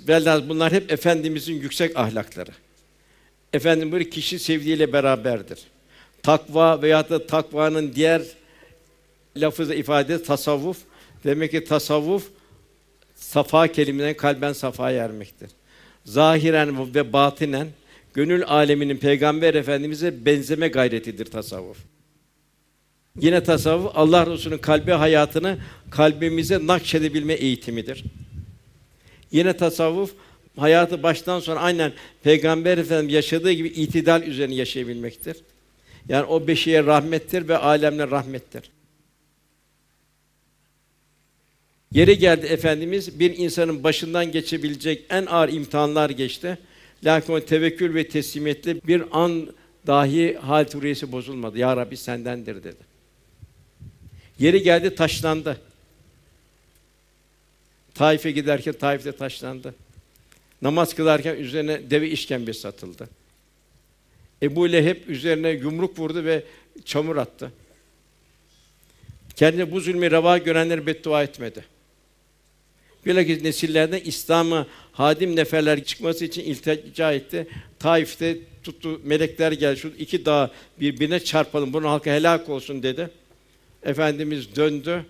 Velhâsıl 0.00 0.48
bunlar 0.48 0.72
hep 0.72 0.92
efendimizin 0.92 1.54
yüksek 1.54 1.96
ahlakları. 1.96 2.52
Efendim 3.52 3.92
bir 3.92 4.10
kişi 4.10 4.38
sevdiğiyle 4.38 4.92
beraberdir. 4.92 5.64
Takva 6.22 6.82
veya 6.82 7.08
da 7.08 7.26
takvanın 7.26 7.94
diğer 7.94 8.22
lafızla 9.36 9.74
ifade 9.74 10.22
tasavvuf. 10.22 10.78
Demek 11.26 11.50
ki 11.50 11.64
tasavvuf 11.64 12.28
safa 13.14 13.68
kelimeden 13.68 14.14
kalben 14.14 14.52
safaya 14.52 15.04
ermektir. 15.04 15.50
Zahiren 16.04 16.94
ve 16.94 17.12
batinen 17.12 17.68
gönül 18.14 18.44
aleminin 18.44 18.96
peygamber 18.96 19.54
efendimize 19.54 20.26
benzeme 20.26 20.68
gayretidir 20.68 21.24
tasavvuf. 21.24 21.78
Yine 23.20 23.42
tasavvuf 23.42 23.92
Allah 23.94 24.26
Resulü'nün 24.26 24.58
kalbi 24.58 24.90
hayatını 24.90 25.58
kalbimize 25.90 26.66
nakşedebilme 26.66 27.34
eğitimidir. 27.34 28.04
Yine 29.32 29.56
tasavvuf 29.56 30.14
hayatı 30.56 31.02
baştan 31.02 31.40
sona 31.40 31.60
aynen 31.60 31.92
Peygamber 32.22 32.78
Efendimiz 32.78 33.14
yaşadığı 33.14 33.52
gibi 33.52 33.68
itidal 33.68 34.22
üzerine 34.22 34.54
yaşayabilmektir. 34.54 35.36
Yani 36.08 36.24
o 36.24 36.46
beşiğe 36.46 36.84
rahmettir 36.84 37.48
ve 37.48 37.58
alemler 37.58 38.10
rahmettir. 38.10 38.62
Yeri 41.92 42.18
geldi 42.18 42.46
Efendimiz 42.46 43.20
bir 43.20 43.38
insanın 43.38 43.84
başından 43.84 44.32
geçebilecek 44.32 45.04
en 45.10 45.26
ağır 45.26 45.48
imtihanlar 45.48 46.10
geçti. 46.10 46.58
Lakin 47.04 47.40
tevekkül 47.40 47.94
ve 47.94 48.08
teslimiyetle 48.08 48.82
bir 48.82 49.02
an 49.10 49.54
dahi 49.86 50.34
hal 50.34 50.64
turiyesi 50.64 51.12
bozulmadı. 51.12 51.58
Ya 51.58 51.76
Rabbi 51.76 51.96
sendendir 51.96 52.64
dedi. 52.64 52.96
Yeri 54.38 54.62
geldi 54.62 54.94
taşlandı. 54.94 55.60
Taif'e 57.94 58.30
giderken 58.30 58.72
Taif'te 58.72 59.12
taşlandı. 59.12 59.74
Namaz 60.62 60.94
kılarken 60.94 61.36
üzerine 61.36 61.90
deve 61.90 62.08
işkembe 62.08 62.52
satıldı. 62.52 63.08
Ebu 64.42 64.72
Leheb 64.72 65.08
üzerine 65.08 65.48
yumruk 65.48 65.98
vurdu 65.98 66.24
ve 66.24 66.44
çamur 66.84 67.16
attı. 67.16 67.52
Kendine 69.36 69.72
bu 69.72 69.80
zulmü 69.80 70.10
reva 70.10 70.38
görenler 70.38 70.86
beddua 70.86 71.22
etmedi. 71.22 71.75
Bilakis 73.06 73.42
nesillerden 73.42 74.00
İslam'a 74.04 74.66
hadim 74.92 75.36
neferler 75.36 75.84
çıkması 75.84 76.24
için 76.24 76.42
iltica 76.42 77.12
etti. 77.12 77.46
Taif'te 77.78 78.38
tuttu 78.62 79.00
melekler 79.04 79.52
gel 79.52 79.76
şu 79.76 79.92
iki 79.98 80.24
dağ 80.24 80.50
birbirine 80.80 81.20
çarpalım. 81.20 81.72
Bunun 81.72 81.86
halka 81.86 82.10
helak 82.10 82.48
olsun 82.48 82.82
dedi. 82.82 83.10
Efendimiz 83.82 84.56
döndü. 84.56 85.04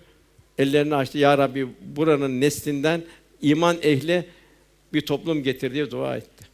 Ellerini 0.57 0.95
açtı. 0.95 1.17
Ya 1.17 1.37
Rabbi 1.37 1.67
buranın 1.81 2.41
neslinden 2.41 3.03
iman 3.41 3.77
ehli 3.81 4.25
bir 4.93 5.01
toplum 5.01 5.43
getir 5.43 5.73
diye 5.73 5.91
dua 5.91 6.17
etti. 6.17 6.45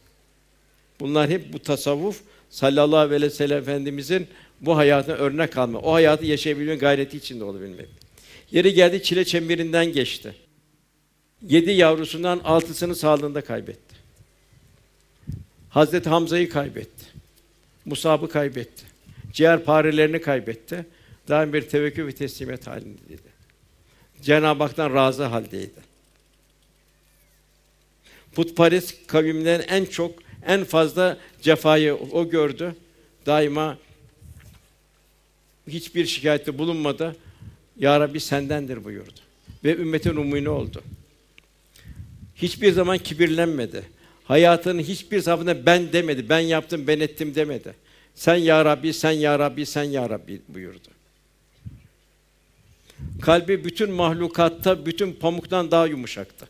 Bunlar 1.00 1.30
hep 1.30 1.52
bu 1.52 1.58
tasavvuf 1.58 2.20
sallallahu 2.50 2.98
aleyhi 2.98 3.22
ve 3.22 3.30
sellem 3.30 3.58
efendimizin 3.58 4.26
bu 4.60 4.76
hayatına 4.76 5.14
örnek 5.14 5.58
alma. 5.58 5.78
O 5.78 5.92
hayatı 5.92 6.26
yaşayabilme 6.26 6.76
gayreti 6.76 7.16
içinde 7.16 7.44
olabilmek. 7.44 7.88
Yeri 8.52 8.74
geldi 8.74 9.02
çile 9.02 9.24
çemberinden 9.24 9.92
geçti. 9.92 10.34
Yedi 11.48 11.70
yavrusundan 11.70 12.38
altısını 12.38 12.94
sağlığında 12.94 13.40
kaybetti. 13.40 13.94
Hazreti 15.70 16.08
Hamza'yı 16.08 16.48
kaybetti. 16.48 17.04
Musab'ı 17.84 18.28
kaybetti. 18.28 18.84
Ciğer 19.32 19.64
parelerini 19.64 20.20
kaybetti. 20.20 20.86
Daim 21.28 21.52
bir 21.52 21.62
tevekkül 21.62 22.06
ve 22.06 22.12
teslimiyet 22.12 22.66
halindeydi. 22.66 23.34
Cenab-ı 24.22 24.62
Hak'tan 24.62 24.94
razı 24.94 25.24
haldeydi. 25.24 25.94
Putperest 28.34 29.06
kavimden 29.06 29.64
en 29.68 29.84
çok, 29.84 30.18
en 30.46 30.64
fazla 30.64 31.18
cefayı 31.42 31.94
o 31.94 32.30
gördü. 32.30 32.74
Daima 33.26 33.78
hiçbir 35.68 36.06
şikayette 36.06 36.58
bulunmadı. 36.58 37.16
Ya 37.78 38.00
Rabbi 38.00 38.20
sendendir 38.20 38.84
buyurdu. 38.84 39.20
Ve 39.64 39.76
ümmetin 39.76 40.14
numune 40.14 40.48
oldu. 40.48 40.82
Hiçbir 42.36 42.72
zaman 42.72 42.98
kibirlenmedi. 42.98 43.82
Hayatının 44.24 44.82
hiçbir 44.82 45.20
safhasında 45.20 45.66
ben 45.66 45.92
demedi, 45.92 46.28
ben 46.28 46.38
yaptım, 46.38 46.86
ben 46.86 47.00
ettim 47.00 47.34
demedi. 47.34 47.74
Sen 48.14 48.36
ya 48.36 48.64
Rabbi, 48.64 48.92
sen 48.92 49.10
ya 49.10 49.38
Rabbi, 49.38 49.66
sen 49.66 49.84
ya 49.84 50.10
Rabbi 50.10 50.42
buyurdu. 50.48 50.88
Kalbi 53.22 53.64
bütün 53.64 53.90
mahlukatta 53.90 54.86
bütün 54.86 55.12
pamuktan 55.12 55.70
daha 55.70 55.86
yumuşaktı. 55.86 56.48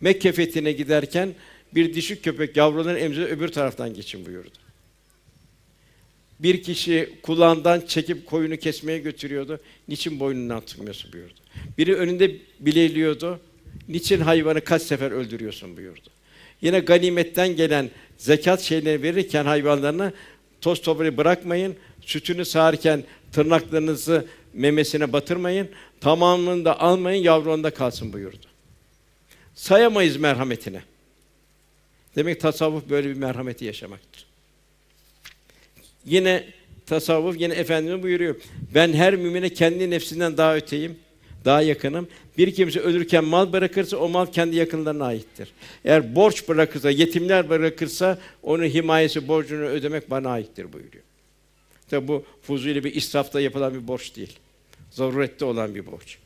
Mekke 0.00 0.32
fethine 0.32 0.72
giderken 0.72 1.34
bir 1.74 1.94
dişi 1.94 2.22
köpek 2.22 2.56
yavrularını 2.56 2.98
emzirip 2.98 3.28
öbür 3.28 3.48
taraftan 3.48 3.94
geçin 3.94 4.26
buyurdu. 4.26 4.58
Bir 6.40 6.62
kişi 6.62 7.10
kulağından 7.22 7.80
çekip 7.80 8.26
koyunu 8.26 8.56
kesmeye 8.56 8.98
götürüyordu. 8.98 9.60
Niçin 9.88 10.20
boynundan 10.20 10.60
tutmuyorsun 10.60 11.12
buyurdu. 11.12 11.34
Biri 11.78 11.94
önünde 11.94 12.36
bileliyordu. 12.60 13.40
Niçin 13.88 14.20
hayvanı 14.20 14.60
kaç 14.60 14.82
sefer 14.82 15.10
öldürüyorsun 15.10 15.76
buyurdu. 15.76 16.08
Yine 16.60 16.80
ganimetten 16.80 17.56
gelen 17.56 17.90
zekat 18.18 18.60
şeyleri 18.60 19.02
verirken 19.02 19.44
hayvanlarına 19.44 20.12
toz 20.60 20.82
toprağı 20.82 21.16
bırakmayın. 21.16 21.76
Sütünü 22.00 22.44
sağarken 22.44 23.04
tırnaklarınızı 23.32 24.26
memesine 24.52 25.12
batırmayın. 25.12 25.68
Tamamını 26.00 26.64
da 26.64 26.80
almayın, 26.80 27.22
yavru 27.22 27.52
onda 27.52 27.70
kalsın 27.70 28.12
buyurdu. 28.12 28.46
Sayamayız 29.54 30.16
merhametine. 30.16 30.82
Demek 32.16 32.40
tasavvuf 32.40 32.90
böyle 32.90 33.08
bir 33.08 33.14
merhameti 33.14 33.64
yaşamaktır. 33.64 34.26
Yine 36.04 36.44
tasavvuf 36.86 37.40
yine 37.40 37.54
Efendimiz 37.54 38.02
buyuruyor. 38.02 38.36
Ben 38.74 38.92
her 38.92 39.16
mümine 39.16 39.48
kendi 39.48 39.90
nefsinden 39.90 40.36
daha 40.36 40.56
öteyim, 40.56 40.98
daha 41.44 41.62
yakınım. 41.62 42.08
Bir 42.38 42.54
kimse 42.54 42.80
ölürken 42.80 43.24
mal 43.24 43.52
bırakırsa 43.52 43.96
o 43.96 44.08
mal 44.08 44.26
kendi 44.26 44.56
yakınlarına 44.56 45.04
aittir. 45.04 45.52
Eğer 45.84 46.14
borç 46.14 46.48
bırakırsa, 46.48 46.90
yetimler 46.90 47.48
bırakırsa 47.48 48.18
onun 48.42 48.64
himayesi 48.64 49.28
borcunu 49.28 49.64
ödemek 49.64 50.10
bana 50.10 50.30
aittir 50.30 50.72
buyuruyor. 50.72 51.04
Tabi 51.90 52.08
bu 52.08 52.24
fuzuli 52.42 52.84
bir 52.84 52.94
israfta 52.94 53.40
yapılan 53.40 53.74
bir 53.74 53.88
borç 53.88 54.16
değil. 54.16 54.38
Zarurette 54.90 55.44
olan 55.44 55.74
bir 55.74 55.86
borç. 55.86 56.18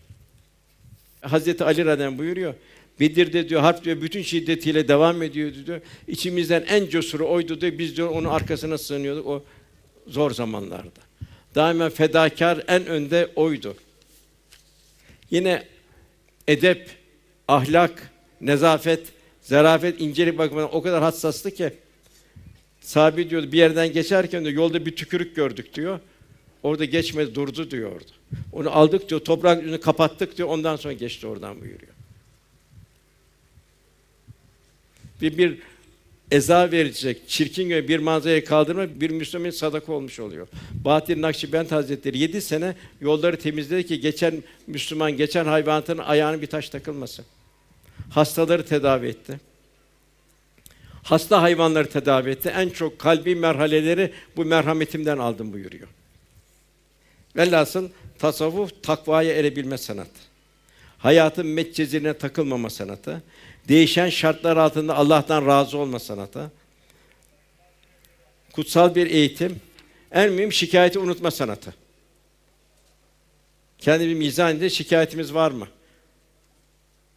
Hazreti 1.21 1.65
Ali 1.65 1.85
Radem 1.85 2.19
buyuruyor. 2.19 2.55
Bedir'de 3.01 3.49
diyor 3.49 3.61
harp 3.61 3.85
diyor 3.85 4.03
bütün 4.03 4.23
şiddetiyle 4.23 4.89
devam 4.89 5.23
ediyordu 5.23 5.57
diyor. 5.67 5.81
İçimizden 6.09 6.65
en 6.69 6.89
cesuru 6.89 7.29
oydu 7.29 7.61
diyor. 7.61 7.79
Biz 7.79 7.97
diyor 7.97 8.11
onun 8.11 8.29
arkasına 8.29 8.79
sığınıyorduk 8.79 9.27
o 9.27 9.45
zor 10.07 10.31
zamanlarda. 10.31 11.01
Daima 11.55 11.91
fedakar 11.91 12.65
en 12.69 12.87
önde 12.87 13.29
oydu. 13.37 13.77
Yine 15.31 15.65
edep, 16.49 16.91
ahlak, 17.49 18.11
nezafet, 18.41 19.13
zarafet, 19.41 20.01
incelik 20.01 20.39
bakımından 20.39 20.75
o 20.75 20.83
kadar 20.83 21.03
hassastı 21.03 21.51
ki 21.51 21.73
sahibi 22.81 23.31
diyordu 23.31 23.53
bir 23.53 23.59
yerden 23.59 23.93
geçerken 23.93 24.45
de 24.45 24.51
yolda 24.51 24.87
bir 24.87 24.97
tükürük 24.97 25.37
gördük 25.37 25.75
diyor. 25.75 26.01
Orada 26.63 26.85
geçmedi 26.85 27.35
durdu 27.35 27.71
diyor 27.71 27.93
orada. 27.93 28.13
Onu 28.53 28.71
aldık 28.71 29.09
diyor, 29.09 29.21
toprak 29.21 29.63
yüzünü 29.63 29.81
kapattık 29.81 30.37
diyor. 30.37 30.49
Ondan 30.49 30.77
sonra 30.77 30.95
geçti 30.95 31.27
oradan 31.27 31.61
buyuruyor. 31.61 31.93
Bir 35.23 35.39
bir 35.39 35.59
eza 36.31 36.73
verecek, 36.73 37.29
çirkin 37.29 37.69
göre 37.69 37.89
bir 37.89 37.99
manzarayı 37.99 38.45
kaldırma 38.45 39.01
bir 39.01 39.11
Müslümanın 39.11 39.51
sadaka 39.51 39.93
olmuş 39.93 40.21
oluyor. 40.21 40.49
Bahattin 40.85 41.23
Nakşibend 41.23 41.71
Hazretleri 41.71 42.19
yedi 42.19 42.43
sene 42.43 42.75
yolları 43.01 43.39
temizledi 43.39 43.87
ki 43.87 44.01
geçen 44.01 44.43
Müslüman, 44.67 45.17
geçen 45.17 45.45
hayvanatın 45.45 45.99
ayağına 45.99 46.43
bir 46.43 46.47
taş 46.47 46.69
takılmasın. 46.69 47.25
Hastaları 48.11 48.67
tedavi 48.67 49.07
etti. 49.07 49.41
Hasta 51.03 51.43
hayvanları 51.43 51.91
tedavi 51.91 52.31
etti. 52.31 52.53
En 52.57 52.69
çok 52.69 52.99
kalbi 52.99 53.35
merhaleleri 53.35 54.13
bu 54.37 54.45
merhametimden 54.45 55.19
aldım 55.19 55.53
buyuruyor. 55.53 55.89
Velhasıl 57.37 57.89
tasavvuf 58.19 58.83
takvaya 58.83 59.33
erebilme 59.33 59.79
sanatı. 59.79 60.21
Hayatın 61.07 61.47
metcezirine 61.47 62.19
takılmama 62.19 62.71
sanatı. 62.71 63.23
Değişen 63.69 64.11
şartlar 64.11 64.57
altında 64.57 64.97
Allah'tan 64.97 65.47
razı 65.47 65.79
olma 65.79 65.99
sanatı. 65.99 66.53
Kutsal 68.53 68.95
bir 68.95 69.11
eğitim. 69.11 69.61
En 70.13 70.33
mühim 70.33 70.53
şikayeti 70.53 70.99
unutma 70.99 71.31
sanatı. 71.31 71.75
Kendi 73.79 74.09
bir 74.09 74.15
mizaninde 74.15 74.71
şikayetimiz 74.71 75.35
var 75.35 75.51
mı? 75.51 75.69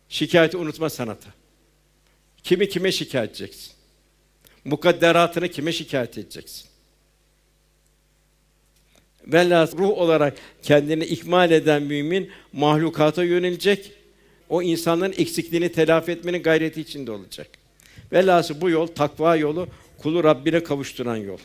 Şikayeti 0.09 0.57
unutma 0.57 0.89
sanatı. 0.89 1.33
Kimi 2.43 2.69
kime 2.69 2.91
şikayet 2.91 3.29
edeceksin? 3.29 3.73
Mukadderatını 4.65 5.47
kime 5.49 5.71
şikayet 5.71 6.17
edeceksin? 6.17 6.68
Velhâsıl 9.33 9.77
ruh 9.77 9.89
olarak 9.89 10.37
kendini 10.61 11.05
ikmal 11.05 11.51
eden 11.51 11.83
mümin 11.83 12.29
mahlukata 12.53 13.23
yönelecek. 13.23 13.91
O 14.49 14.61
insanların 14.61 15.13
eksikliğini 15.17 15.71
telafi 15.71 16.11
etmenin 16.11 16.43
gayreti 16.43 16.81
içinde 16.81 17.11
olacak. 17.11 17.47
Velhâsıl 18.11 18.61
bu 18.61 18.69
yol 18.69 18.87
takva 18.87 19.35
yolu, 19.35 19.67
kulu 19.97 20.23
Rabbine 20.23 20.63
kavuşturan 20.63 21.17
yol. 21.17 21.37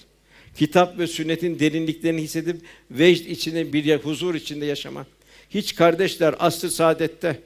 Kitap 0.57 0.99
ve 0.99 1.07
sünnetin 1.07 1.59
derinliklerini 1.59 2.23
hissedip 2.23 2.57
vecd 2.90 3.27
içinde 3.27 3.73
bir 3.73 3.97
huzur 3.97 4.35
içinde 4.35 4.66
yaşama. 4.66 5.07
Hiç 5.51 5.75
kardeşler 5.75 6.35
asr 6.38 6.66
saadette 6.66 7.40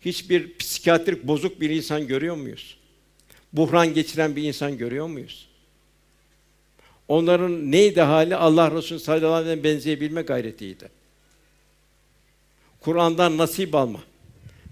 hiçbir 0.00 0.56
psikiyatrik 0.58 1.24
bozuk 1.24 1.60
bir 1.60 1.70
insan 1.70 2.06
görüyor 2.06 2.36
muyuz? 2.36 2.76
Buhran 3.52 3.94
geçiren 3.94 4.36
bir 4.36 4.42
insan 4.42 4.78
görüyor 4.78 5.06
muyuz? 5.06 5.48
Onların 7.08 7.72
neydi 7.72 8.00
hali? 8.00 8.36
Allah 8.36 8.70
Resulü 8.70 8.98
sallallahu 8.98 9.32
aleyhi 9.32 9.46
ve 9.46 9.50
sellem 9.50 9.64
benzeyebilme 9.64 10.22
gayretiydi. 10.22 10.88
Kur'an'dan 12.80 13.38
nasip 13.38 13.74
alma. 13.74 14.00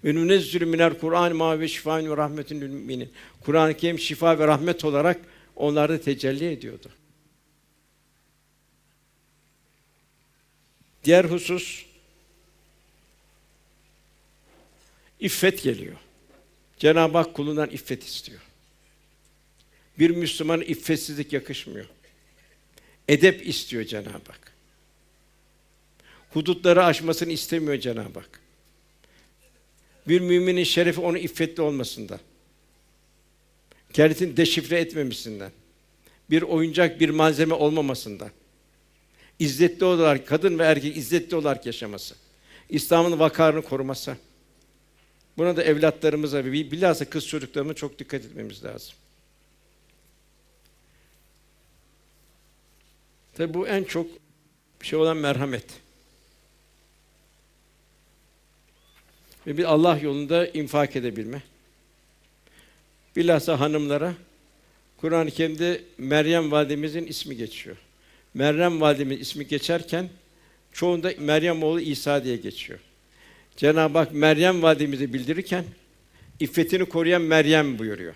Ve 0.05 0.15
nunezzülü 0.15 0.67
minel 0.67 0.99
Kur'an 0.99 1.37
ma 1.37 1.61
ve 1.61 1.69
şifaun 1.69 2.11
ve 2.11 2.17
rahmetun 2.17 2.61
lil 2.61 2.69
müminin. 2.69 3.13
Kur'an-ı 3.41 3.77
Kerim 3.77 3.99
şifa 3.99 4.39
ve 4.39 4.47
rahmet 4.47 4.85
olarak 4.85 5.21
onlarda 5.57 6.01
tecelli 6.01 6.53
ediyordu. 6.53 6.89
Diğer 11.05 11.25
husus 11.25 11.87
iffet 15.21 15.63
geliyor. 15.63 15.97
Cenab-ı 16.79 17.19
Hak 17.19 17.35
kulundan 17.35 17.71
iffet 17.71 18.05
istiyor. 18.05 18.41
Bir 19.99 20.11
Müslümana 20.11 20.65
iffetsizlik 20.65 21.33
yakışmıyor. 21.33 21.87
Edep 23.13 23.47
istiyor 23.49 23.85
Cenab-ı 23.85 24.09
Hak. 24.09 24.53
Hudutları 26.31 26.85
aşmasını 26.85 27.33
istemiyor 27.33 27.79
Cenab-ı 27.79 28.19
Hak. 28.19 28.41
Bir 30.09 30.21
müminin 30.21 30.65
şerefi 30.65 31.01
onun 31.01 31.19
iffetli 31.19 31.63
olmasında. 31.63 32.21
Kendisini 33.93 34.37
deşifre 34.37 34.81
etmemesinden. 34.81 35.51
Bir 36.31 36.43
oyuncak, 36.43 37.01
bir 37.01 37.11
malzeme 37.11 37.55
olmamasından. 37.55 38.31
İzzetli 39.39 39.85
olarak, 39.85 40.27
kadın 40.27 40.59
ve 40.59 40.65
erkek 40.65 40.97
izzetli 40.97 41.37
olarak 41.37 41.67
yaşaması. 41.67 42.15
İslam'ın 42.69 43.19
vakarını 43.19 43.63
koruması. 43.63 44.17
Buna 45.39 45.57
da 45.57 45.63
evlatlarımıza 45.63 46.45
ve 46.45 46.53
bilhassa 46.53 47.05
kız 47.11 47.27
çocuklarımıza 47.27 47.75
çok 47.75 47.99
dikkat 47.99 48.25
etmemiz 48.25 48.65
lazım. 48.65 48.95
Tabi 53.37 53.55
bu 53.55 53.69
en 53.69 53.85
çok 53.85 54.07
şey 54.83 54.99
olan 54.99 55.17
merhamet. 55.17 55.65
Ve 59.47 59.59
bir 59.59 59.65
Allah 59.65 59.99
yolunda 59.99 60.47
infak 60.47 60.97
edebilme. 60.97 61.43
Bilhassa 63.17 63.61
hanımlara 63.61 64.15
Kur'an-ı 64.97 65.31
Kerim'de 65.31 65.81
Meryem 65.99 66.51
validemizin 66.51 67.07
ismi 67.07 67.37
geçiyor. 67.37 67.77
Meryem 68.35 68.81
validemiz 68.81 69.21
ismi 69.21 69.47
geçerken 69.47 70.09
çoğunda 70.73 71.13
Meryem 71.19 71.63
oğlu 71.63 71.81
İsa 71.81 72.25
diye 72.25 72.37
geçiyor. 72.37 72.79
Cenab-ı 73.57 73.99
Hak 73.99 74.15
Meryem 74.15 74.63
validemizi 74.63 75.13
bildirirken 75.13 75.65
iffetini 76.41 76.85
koruyan 76.85 77.23
Meryem 77.23 77.79
buyuruyor. 77.79 78.15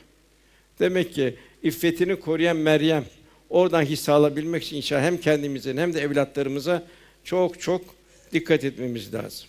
Demek 0.79 1.15
ki 1.15 1.35
iffetini 1.63 2.21
koruyan 2.21 2.57
Meryem 2.57 3.05
oradan 3.51 3.83
hisse 3.83 4.13
alabilmek 4.13 4.63
için 4.63 4.77
inşallah 4.77 5.03
hem 5.03 5.21
kendimizin 5.21 5.77
hem 5.77 5.95
de 5.95 6.01
evlatlarımıza 6.01 6.87
çok 7.25 7.61
çok 7.61 7.85
dikkat 8.33 8.65
etmemiz 8.65 9.15
lazım. 9.15 9.49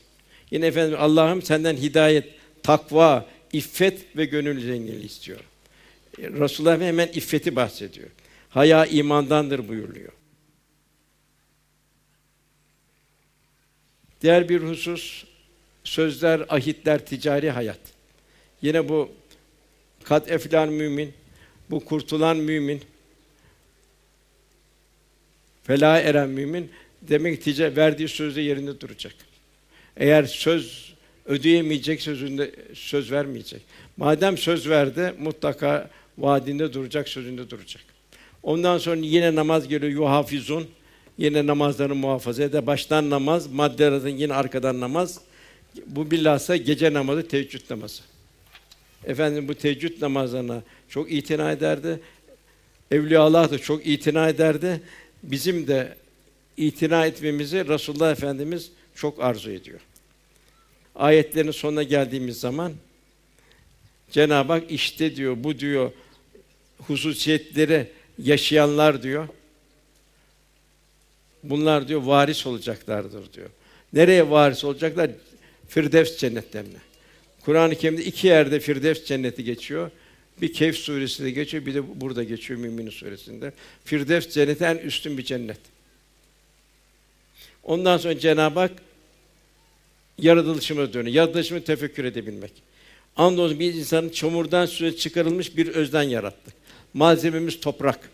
Yine 0.52 0.66
efendim 0.68 0.98
Allah'ım 1.00 1.42
senden 1.42 1.76
hidayet, 1.76 2.26
takva, 2.64 3.26
iffet 3.54 4.18
ve 4.18 4.26
gönül 4.26 4.62
zenginliği 4.62 5.06
istiyor. 5.06 5.40
Resulullah 6.20 6.82
hemen 6.82 7.08
iffeti 7.08 7.56
bahsediyor. 7.56 8.10
Haya 8.50 8.86
imandandır 8.86 9.68
buyuruyor. 9.68 10.12
Diğer 14.22 14.50
bir 14.50 14.62
husus 14.62 15.26
sözler, 15.84 16.46
ahitler, 16.50 17.06
ticari 17.06 17.52
hayat. 17.52 17.80
Yine 18.62 18.90
bu 18.90 19.10
kat 20.04 20.32
eflan 20.32 20.70
mümin, 20.70 21.14
bu 21.70 21.86
kurtulan 21.86 22.38
mümin, 22.38 22.82
felaha 25.68 26.00
eren 26.00 26.30
mümin 26.30 26.70
demek 27.02 27.44
tica 27.44 27.76
verdiği 27.76 28.08
sözde 28.08 28.42
yerinde 28.42 28.82
duracak. 28.82 29.16
Eğer 29.98 30.24
söz 30.24 30.94
ödeyemeyecek 31.26 32.02
sözünde 32.02 32.52
söz 32.74 33.12
vermeyecek. 33.12 33.62
Madem 33.98 34.38
söz 34.38 34.70
verdi 34.70 35.14
mutlaka 35.20 35.90
vaadinde 36.18 36.74
duracak, 36.74 37.10
sözünde 37.10 37.50
duracak. 37.50 37.84
Ondan 38.44 38.78
sonra 38.78 38.96
yine 39.02 39.36
namaz 39.36 39.68
geliyor 39.68 39.92
yuhafizun. 39.92 40.68
Yine 41.18 41.48
namazlarını 41.48 41.96
muhafaza 41.96 42.44
eder. 42.44 42.68
Baştan 42.68 43.10
namaz, 43.10 43.48
maddelerden 43.48 44.10
yine 44.10 44.34
arkadan 44.34 44.80
namaz. 44.80 45.20
Bu 45.86 46.12
bilhassa 46.12 46.56
gece 46.56 46.94
namazı, 46.94 47.28
teheccüd 47.28 47.62
namazı. 47.70 48.02
Efendim 49.06 49.48
bu 49.48 49.56
teheccüd 49.56 50.02
namazlarına 50.02 50.62
çok 50.90 51.12
itina 51.12 51.52
ederdi. 51.52 52.00
Evliyaullah 52.92 53.52
da 53.52 53.60
çok 53.60 53.88
itina 53.88 54.30
ederdi. 54.30 54.82
Bizim 55.24 55.68
de 55.68 55.96
itina 56.58 57.06
etmemizi 57.06 57.68
Resulullah 57.68 58.12
Efendimiz 58.12 58.72
çok 58.96 59.24
arzu 59.24 59.52
ediyor. 59.52 59.80
Ayetlerin 60.96 61.52
sonuna 61.52 61.84
geldiğimiz 61.84 62.40
zaman 62.40 62.74
Cenab-ı 64.12 64.54
Hak 64.54 64.72
işte 64.72 65.16
diyor 65.16 65.36
bu 65.40 65.60
diyor 65.60 65.92
hususiyetleri 66.88 67.88
yaşayanlar 68.18 69.04
diyor 69.04 69.28
Bunlar 71.44 71.88
diyor 71.88 72.04
varis 72.04 72.48
olacaklardır 72.48 73.34
diyor. 73.34 73.50
Nereye 73.94 74.30
varis 74.30 74.64
olacaklar? 74.64 75.12
Firdevs 75.68 76.18
cennetlerine. 76.18 76.78
Kur'an-ı 77.42 77.76
Kerim'de 77.76 78.04
iki 78.04 78.28
yerde 78.28 78.60
Firdevs 78.60 79.06
cenneti 79.06 79.44
geçiyor. 79.44 79.92
Bir 80.42 80.54
Kehf 80.54 80.78
suresinde 80.78 81.32
geçiyor, 81.32 81.66
bir 81.66 81.74
de 81.74 82.02
burada 82.02 82.24
geçiyor 82.24 82.60
Mümin 82.60 82.90
suresinde. 82.90 83.54
Firdevs 83.86 84.30
cenneti 84.30 84.64
en 84.64 84.78
üstün 84.78 85.18
bir 85.18 85.24
cennet. 85.24 85.60
Ondan 87.64 87.98
sonra 87.98 88.20
Cenab-ı 88.20 88.60
Hak 88.60 88.72
yaratılışıma 90.18 90.94
dönüyor. 90.94 91.16
Yaratılışımı 91.16 91.64
tefekkür 91.64 92.06
edebilmek. 92.06 92.52
Andolsun 93.16 93.60
biz 93.60 93.78
insanın 93.78 94.10
çamurdan 94.10 94.66
süre 94.66 94.96
çıkarılmış 94.96 95.58
bir 95.58 95.68
özden 95.68 96.04
yarattık. 96.04 96.54
Malzememiz 96.94 97.60
toprak. 97.60 98.10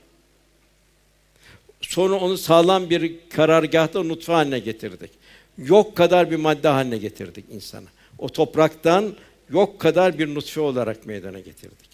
Sonra 1.82 2.16
onu 2.16 2.38
sağlam 2.38 2.90
bir 2.90 3.16
karargâhta 3.30 4.04
nutfe 4.04 4.34
haline 4.34 4.60
getirdik. 4.60 5.12
Yok 5.58 5.98
kadar 5.98 6.32
bir 6.32 6.36
madde 6.36 6.68
haline 6.68 6.98
getirdik 6.98 7.46
insana. 7.52 7.88
O 8.20 8.30
topraktan 8.30 9.16
yok 9.50 9.80
kadar 9.80 10.20
bir 10.20 10.36
nutfe 10.36 10.62
olarak 10.62 11.06
meydana 11.06 11.40
getirdik. 11.40 11.93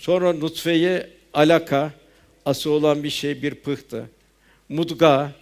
Sonra 0.00 0.32
nutfeyi 0.32 1.02
alaka, 1.34 1.92
ası 2.44 2.70
olan 2.70 3.02
bir 3.02 3.10
şey, 3.10 3.42
bir 3.42 3.54
pıhtı, 3.54 4.10
mudga, 4.68 5.32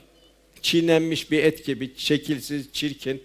çiğnenmiş 0.63 1.31
bir 1.31 1.45
et 1.45 1.67
gibi, 1.67 1.93
şekilsiz, 1.97 2.73
çirkin, 2.73 3.23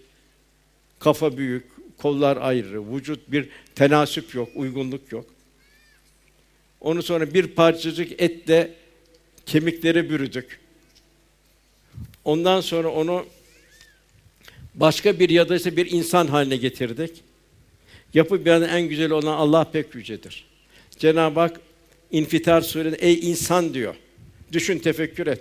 kafa 0.98 1.36
büyük, 1.36 1.64
kollar 1.98 2.36
ayrı, 2.36 2.94
vücut 2.94 3.32
bir 3.32 3.48
tenasüp 3.74 4.34
yok, 4.34 4.48
uygunluk 4.54 5.12
yok. 5.12 5.26
Onu 6.80 7.02
sonra 7.02 7.34
bir 7.34 7.46
parçacık 7.46 8.22
etle 8.22 8.74
kemiklere 9.46 10.10
bürüdük. 10.10 10.60
Ondan 12.24 12.60
sonra 12.60 12.88
onu 12.88 13.26
başka 14.74 15.18
bir 15.18 15.28
ya 15.28 15.48
da 15.48 15.56
ise 15.56 15.76
bir 15.76 15.90
insan 15.90 16.26
haline 16.26 16.56
getirdik. 16.56 17.22
Yapı 18.14 18.44
bir 18.44 18.50
en 18.50 18.88
güzel 18.88 19.10
olan 19.10 19.36
Allah 19.36 19.64
pek 19.64 19.94
yücedir. 19.94 20.53
Cenab-ı 20.98 21.40
Hak 21.40 21.60
İnfitar 22.10 22.60
Suresi'nde 22.60 23.06
ey 23.06 23.30
insan 23.30 23.74
diyor. 23.74 23.94
Düşün, 24.52 24.78
tefekkür 24.78 25.26
et. 25.26 25.40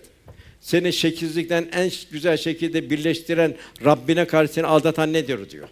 Seni 0.61 0.93
şekilsizlikten 0.93 1.69
en 1.73 1.91
güzel 2.11 2.37
şekilde 2.37 2.89
birleştiren 2.89 3.55
Rabbine 3.85 4.27
karşı 4.27 4.53
seni 4.53 4.65
aldatan 4.65 5.13
nedir 5.13 5.49
diyor. 5.49 5.67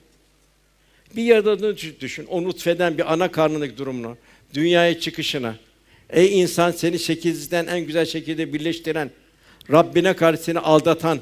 Bir 1.16 1.24
yaradığını 1.24 1.78
düşün. 2.00 2.26
O 2.26 2.44
nutfeden 2.44 2.98
bir 2.98 3.14
ana 3.14 3.32
karnındaki 3.32 3.78
durumunu, 3.78 4.18
dünyaya 4.54 5.00
çıkışına. 5.00 5.56
Ey 6.10 6.42
insan 6.42 6.72
seni 6.72 7.00
şekilsizlikten 7.00 7.68
en 7.68 7.80
güzel 7.80 8.06
şekilde 8.06 8.54
birleştiren, 8.54 9.12
Rabbine 9.72 10.16
karşı 10.16 10.44
seni 10.44 10.60
aldatan, 10.60 11.20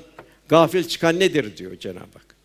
gafil 0.50 0.84
çıkan 0.84 1.20
nedir 1.20 1.58
diyor 1.58 1.80
Cenab-ı 1.80 2.00
Hak. 2.00 2.36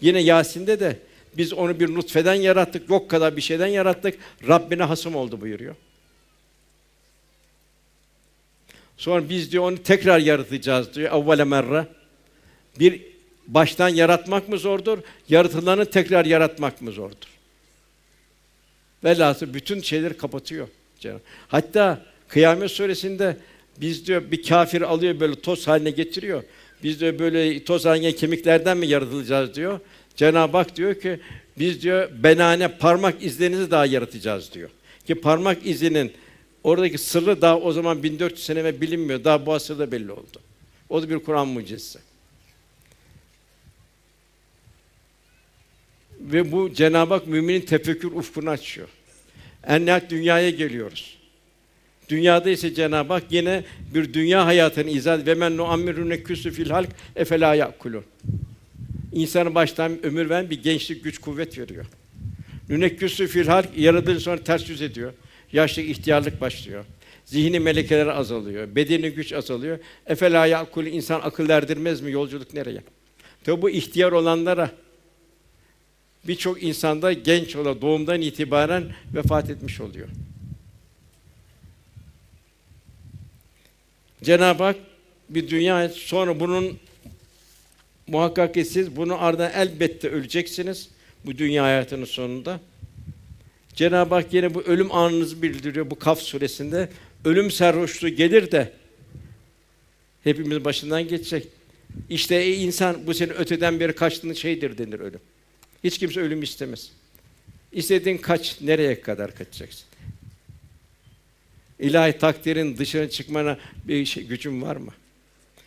Yine 0.00 0.20
Yasin'de 0.20 0.80
de 0.80 0.98
biz 1.38 1.52
onu 1.52 1.80
bir 1.80 1.94
nutfeden 1.94 2.34
yarattık, 2.34 2.90
yok 2.90 3.10
kadar 3.10 3.36
bir 3.36 3.42
şeyden 3.42 3.66
yarattık. 3.66 4.18
Rabbine 4.48 4.82
hasım 4.82 5.16
oldu 5.16 5.40
buyuruyor. 5.40 5.74
Sonra 8.96 9.28
biz 9.28 9.52
diyor 9.52 9.64
onu 9.64 9.82
tekrar 9.82 10.18
yaratacağız 10.18 10.94
diyor. 10.94 11.22
Evvele 11.22 11.44
merre. 11.44 11.86
Bir 12.78 13.02
baştan 13.46 13.88
yaratmak 13.88 14.48
mı 14.48 14.58
zordur? 14.58 14.98
Yaratılanı 15.28 15.90
tekrar 15.90 16.24
yaratmak 16.24 16.82
mı 16.82 16.92
zordur? 16.92 17.28
Velhasıl 19.04 19.54
bütün 19.54 19.80
şeyleri 19.80 20.16
kapatıyor 20.16 20.68
Cenab. 21.00 21.18
Hatta 21.48 22.02
Kıyamet 22.28 22.70
Suresinde 22.70 23.36
biz 23.80 24.06
diyor 24.06 24.30
bir 24.30 24.42
kafir 24.42 24.82
alıyor 24.82 25.20
böyle 25.20 25.40
toz 25.40 25.68
haline 25.68 25.90
getiriyor. 25.90 26.42
Biz 26.82 27.00
diyor 27.00 27.18
böyle 27.18 27.64
toz 27.64 27.84
haline 27.84 28.12
kemiklerden 28.12 28.76
mi 28.78 28.86
yaratılacağız 28.86 29.54
diyor. 29.54 29.80
Cenab-ı 30.18 30.56
Hak 30.56 30.76
diyor 30.76 30.94
ki 30.94 31.20
biz 31.58 31.82
diyor 31.82 32.10
benane 32.22 32.68
parmak 32.68 33.22
izlerinizi 33.22 33.70
daha 33.70 33.86
yaratacağız 33.86 34.52
diyor. 34.52 34.70
Ki 35.06 35.14
parmak 35.14 35.66
izinin 35.66 36.12
oradaki 36.64 36.98
sırrı 36.98 37.42
daha 37.42 37.58
o 37.58 37.72
zaman 37.72 38.02
1400 38.02 38.44
sene 38.44 38.64
ve 38.64 38.80
bilinmiyor. 38.80 39.24
Daha 39.24 39.46
bu 39.46 39.54
asırda 39.54 39.92
belli 39.92 40.12
oldu. 40.12 40.40
O 40.88 41.02
da 41.02 41.10
bir 41.10 41.18
Kur'an 41.18 41.48
mucizesi. 41.48 41.98
Ve 46.20 46.52
bu 46.52 46.74
Cenab-ı 46.74 47.14
Hak 47.14 47.26
müminin 47.26 47.60
tefekkür 47.60 48.12
ufkunu 48.12 48.50
açıyor. 48.50 48.88
En 49.66 49.86
nihayet 49.86 50.10
dünyaya 50.10 50.50
geliyoruz. 50.50 51.18
Dünyada 52.08 52.50
ise 52.50 52.74
Cenab-ı 52.74 53.12
Hak 53.12 53.24
yine 53.30 53.64
bir 53.94 54.14
dünya 54.14 54.46
hayatını 54.46 54.90
izah 54.90 55.26
ve 55.26 55.34
men 55.34 55.56
nuammirune 55.56 56.22
küsü 56.22 56.50
fil 56.50 56.70
halk 56.70 56.88
efela 57.16 57.54
yakulun. 57.54 58.04
İnsanı 59.18 59.54
baştan 59.54 60.06
ömür 60.06 60.30
veren 60.30 60.50
bir 60.50 60.62
gençlik, 60.62 61.04
güç, 61.04 61.18
kuvvet 61.18 61.58
veriyor. 61.58 61.86
Nünekküsü 62.68 63.26
fil 63.26 63.46
halk 63.46 63.68
yaratılır 63.76 64.20
sonra 64.20 64.44
ters 64.44 64.68
yüz 64.68 64.82
ediyor. 64.82 65.12
Yaşlık, 65.52 65.88
ihtiyarlık 65.88 66.40
başlıyor. 66.40 66.84
Zihni 67.24 67.60
melekeler 67.60 68.06
azalıyor. 68.06 68.74
Bedeni 68.74 69.10
güç 69.10 69.32
azalıyor. 69.32 69.78
Efela 70.06 70.46
yakul 70.46 70.86
insan 70.86 71.20
akıl 71.20 71.48
erdirmez 71.48 72.00
mi? 72.00 72.12
Yolculuk 72.12 72.54
nereye? 72.54 72.82
Tabi 73.44 73.62
bu 73.62 73.70
ihtiyar 73.70 74.12
olanlara 74.12 74.70
birçok 76.24 76.62
insanda 76.62 77.12
genç 77.12 77.56
olan 77.56 77.80
doğumdan 77.80 78.20
itibaren 78.20 78.84
vefat 79.14 79.50
etmiş 79.50 79.80
oluyor. 79.80 80.08
Cenab-ı 84.22 84.62
Hak 84.62 84.76
bir 85.28 85.48
dünya 85.48 85.88
sonra 85.88 86.40
bunun 86.40 86.78
muhakkak 88.08 88.54
ki 88.54 88.64
siz 88.64 88.96
bunu 88.96 89.22
ardından 89.22 89.52
elbette 89.54 90.08
öleceksiniz 90.08 90.88
bu 91.24 91.38
dünya 91.38 91.64
hayatının 91.64 92.04
sonunda. 92.04 92.60
Cenab-ı 93.74 94.14
Hak 94.14 94.34
yine 94.34 94.54
bu 94.54 94.62
ölüm 94.62 94.92
anınızı 94.92 95.42
bildiriyor 95.42 95.90
bu 95.90 95.98
Kaf 95.98 96.20
suresinde. 96.20 96.88
Ölüm 97.24 97.50
sarhoşluğu 97.50 98.08
gelir 98.08 98.50
de 98.50 98.72
hepimizin 100.24 100.64
başından 100.64 101.08
geçecek. 101.08 101.48
İşte 102.10 102.34
ey 102.34 102.64
insan 102.64 103.06
bu 103.06 103.14
senin 103.14 103.32
öteden 103.32 103.80
beri 103.80 103.92
kaçtığın 103.92 104.32
şeydir 104.32 104.78
denir 104.78 105.00
ölüm. 105.00 105.20
Hiç 105.84 105.98
kimse 105.98 106.20
ölüm 106.20 106.42
istemez. 106.42 106.92
İstediğin 107.72 108.18
kaç, 108.18 108.60
nereye 108.60 109.00
kadar 109.00 109.34
kaçacaksın? 109.34 109.84
İlahi 111.78 112.18
takdirin 112.18 112.76
dışına 112.76 113.08
çıkmana 113.08 113.58
bir 113.84 114.04
şey, 114.04 114.24
gücün 114.24 114.62
var 114.62 114.76
mı? 114.76 114.92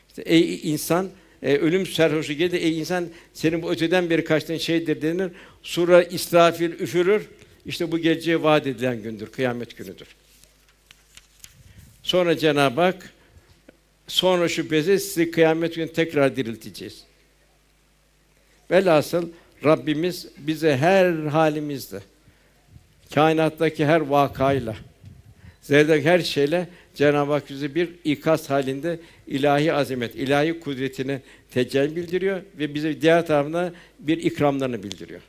İşte 0.09 0.21
ey 0.21 0.71
insan, 0.71 1.09
e, 1.43 1.57
ölüm 1.57 1.85
serhoşu 1.85 2.33
gelir, 2.33 2.61
ey 2.61 2.79
insan 2.79 3.09
senin 3.33 3.61
bu 3.61 3.71
öteden 3.71 4.09
beri 4.09 4.23
kaçtığın 4.23 4.57
şeydir 4.57 5.01
denir. 5.01 5.31
Sura 5.63 6.03
İsrafil 6.03 6.71
üfürür. 6.71 7.29
İşte 7.65 7.91
bu 7.91 7.99
geleceğe 7.99 8.43
vaat 8.43 8.67
edilen 8.67 9.03
gündür, 9.03 9.27
kıyamet 9.27 9.77
günüdür. 9.77 10.07
Sonra 12.03 12.37
Cenab-ı 12.37 12.81
Hak 12.81 13.13
sonra 14.07 14.47
şüphesiz 14.47 15.03
sizi 15.03 15.31
kıyamet 15.31 15.75
günü 15.75 15.93
tekrar 15.93 16.35
dirilteceğiz. 16.35 17.03
Velhasıl 18.71 19.29
Rabbimiz 19.65 20.27
bize 20.37 20.77
her 20.77 21.13
halimizde 21.13 21.99
kainattaki 23.13 23.85
her 23.85 23.99
vakayla 23.99 24.75
zerdeki 25.61 26.09
her 26.09 26.19
şeyle 26.19 26.67
Cenab-ı 26.95 27.31
Hak 27.31 27.49
bize 27.49 27.75
bir 27.75 27.89
ikaz 28.03 28.49
halinde 28.49 28.99
ilahi 29.27 29.73
azamet, 29.73 30.15
ilahi 30.15 30.59
kudretini 30.59 31.21
tecelli 31.51 31.95
bildiriyor 31.95 32.41
ve 32.57 32.73
bize 32.73 33.01
diğer 33.01 33.27
tarafında 33.27 33.73
bir 33.99 34.17
ikramlarını 34.17 34.83
bildiriyor. 34.83 35.21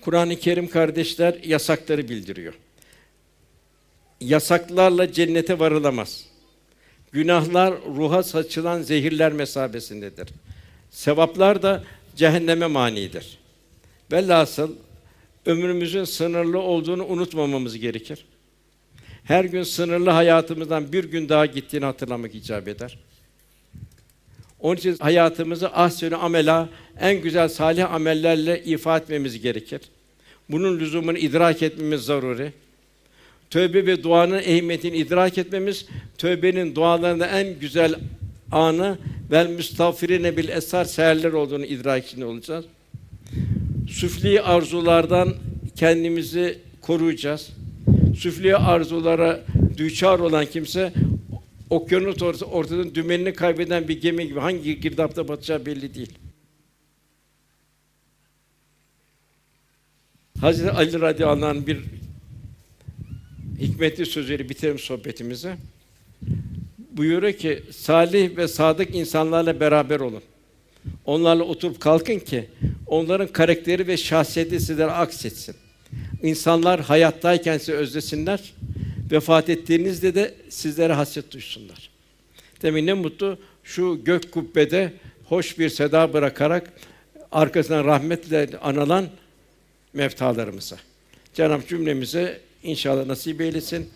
Kur'an-ı 0.00 0.36
Kerim 0.36 0.68
kardeşler 0.68 1.34
yasakları 1.44 2.08
bildiriyor. 2.08 2.54
Yasaklarla 4.20 5.12
cennete 5.12 5.58
varılamaz. 5.58 6.24
Günahlar 7.12 7.74
ruha 7.96 8.22
saçılan 8.22 8.82
zehirler 8.82 9.32
mesabesindedir. 9.32 10.28
Sevaplar 10.90 11.62
da 11.62 11.84
cehenneme 12.16 12.66
manidir. 12.66 13.38
Velhasıl 14.12 14.76
ömrümüzün 15.46 16.04
sınırlı 16.04 16.58
olduğunu 16.58 17.06
unutmamamız 17.06 17.78
gerekir. 17.78 18.24
Her 19.24 19.44
gün 19.44 19.62
sınırlı 19.62 20.10
hayatımızdan 20.10 20.92
bir 20.92 21.04
gün 21.04 21.28
daha 21.28 21.46
gittiğini 21.46 21.84
hatırlamak 21.84 22.34
icap 22.34 22.68
eder. 22.68 22.98
Onun 24.60 24.76
için 24.76 24.96
hayatımızı 24.96 25.68
ahsenü 25.68 26.16
amela, 26.16 26.68
en 27.00 27.22
güzel 27.22 27.48
salih 27.48 27.92
amellerle 27.92 28.64
ifa 28.64 28.96
etmemiz 28.96 29.40
gerekir. 29.40 29.80
Bunun 30.50 30.80
lüzumunu 30.80 31.18
idrak 31.18 31.62
etmemiz 31.62 32.00
zaruri. 32.00 32.52
Tövbe 33.50 33.86
ve 33.86 34.02
duanın 34.02 34.38
ehemmiyetini 34.38 34.96
idrak 34.96 35.38
etmemiz, 35.38 35.86
tövbenin 36.18 36.74
dualarında 36.74 37.26
en 37.26 37.58
güzel 37.58 37.94
anı 38.52 38.98
vel 39.30 39.48
müstağfirine 39.48 40.36
bil 40.36 40.48
esar 40.48 40.84
seherler 40.84 41.32
olduğunu 41.32 41.64
idrak 41.64 42.06
içinde 42.06 42.24
olacağız. 42.24 42.64
Süfli 43.88 44.42
arzulardan 44.42 45.34
kendimizi 45.76 46.58
koruyacağız. 46.80 47.50
Süfli 48.18 48.56
arzulara 48.56 49.44
düçar 49.76 50.18
olan 50.18 50.46
kimse 50.46 50.92
okyanus 51.70 52.22
ortası, 52.22 52.46
ortadan 52.46 52.94
dümenini 52.94 53.32
kaybeden 53.32 53.88
bir 53.88 54.00
gemi 54.00 54.28
gibi 54.28 54.40
hangi 54.40 54.80
girdapta 54.80 55.28
batacağı 55.28 55.66
belli 55.66 55.94
değil. 55.94 56.12
Hazreti 60.40 60.70
Ali 60.70 61.00
radıyallahu 61.00 61.46
anh'ın 61.46 61.66
bir 61.66 61.80
hikmetli 63.60 64.06
sözleri 64.06 64.48
bitirelim 64.48 64.78
sohbetimizi. 64.78 65.54
Buyuruyor 66.92 67.32
ki 67.32 67.62
salih 67.70 68.36
ve 68.36 68.48
sadık 68.48 68.94
insanlarla 68.94 69.60
beraber 69.60 70.00
olun. 70.00 70.22
Onlarla 71.04 71.42
oturup 71.42 71.80
kalkın 71.80 72.18
ki 72.18 72.48
onların 72.86 73.28
karakteri 73.28 73.86
ve 73.86 73.96
şahsiyeti 73.96 74.60
sizlere 74.60 74.90
aksetsin. 74.90 75.56
İnsanlar 76.22 76.80
hayattayken 76.80 77.58
sizi 77.58 77.72
özlesinler. 77.72 78.54
Vefat 79.10 79.48
ettiğinizde 79.48 80.14
de 80.14 80.34
sizlere 80.48 80.92
hasret 80.92 81.32
duysunlar. 81.32 81.90
Demin 82.62 82.86
ne 82.86 82.92
mutlu 82.94 83.38
şu 83.64 84.00
gök 84.04 84.32
kubbede 84.32 84.92
hoş 85.24 85.58
bir 85.58 85.68
seda 85.68 86.12
bırakarak 86.12 86.72
arkasından 87.32 87.84
rahmetle 87.84 88.48
anılan 88.62 89.06
mevtalarımıza. 89.92 90.76
Cenab-ı 91.34 91.66
cümlemize 91.66 92.40
inşallah 92.62 93.06
nasip 93.06 93.40
eylesin. 93.40 93.90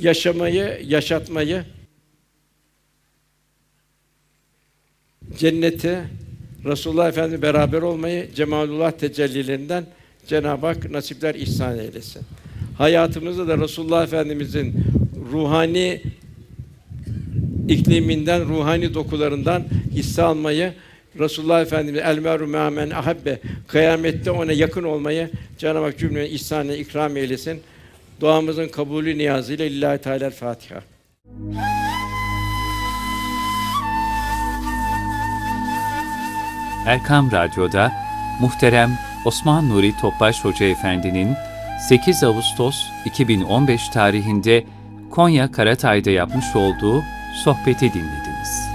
Yaşamayı, 0.00 0.80
yaşatmayı, 0.86 1.64
cenneti, 5.36 5.98
Resulullah 6.64 7.08
Efendimiz 7.08 7.42
beraber 7.42 7.82
olmayı, 7.82 8.34
cemalullah 8.34 8.90
tecellilerinden 8.90 9.84
Cenab-ı 10.26 10.66
Hak 10.66 10.90
nasipler 10.90 11.34
ihsan 11.34 11.78
eylesin. 11.78 12.22
Hayatımızda 12.78 13.48
da 13.48 13.58
Resulullah 13.58 14.04
Efendimizin 14.04 14.84
ruhani 15.32 16.02
ikliminden, 17.68 18.48
ruhani 18.48 18.94
dokularından 18.94 19.64
hisse 19.90 20.22
almayı, 20.22 20.72
Resulullah 21.18 21.62
Efendimiz 21.62 22.00
el 22.04 22.18
meru 22.18 22.46
me'amen 22.46 22.90
ahabbe 22.90 23.38
kıyamette 23.68 24.30
ona 24.30 24.52
yakın 24.52 24.84
olmayı 24.84 25.30
Cenab-ı 25.58 25.84
Hak 25.84 25.98
cümleye 25.98 26.28
ihsanı 26.28 26.74
ikram 26.74 27.16
eylesin. 27.16 27.60
Duamızın 28.20 28.68
kabulü 28.68 29.18
niyazıyla 29.18 29.64
lillahi 29.64 29.98
teala 29.98 30.30
Fatiha. 30.30 30.82
Erkam 36.88 37.32
Radyo'da 37.32 37.92
muhterem 38.40 38.98
Osman 39.24 39.68
Nuri 39.68 39.96
Topbaş 39.96 40.44
Hoca 40.44 40.66
Efendi'nin 40.66 41.36
8 41.88 42.24
Ağustos 42.24 42.90
2015 43.04 43.88
tarihinde 43.88 44.66
Konya 45.10 45.52
Karatay'da 45.52 46.10
yapmış 46.10 46.56
olduğu 46.56 47.02
sohbeti 47.44 47.92
dinlediniz. 47.92 48.68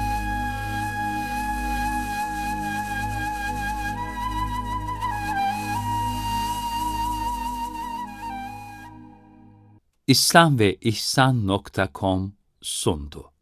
İslam 10.08 10.60
ve 10.60 10.76
İhsan.com 10.76 12.34
sundu. 12.62 13.33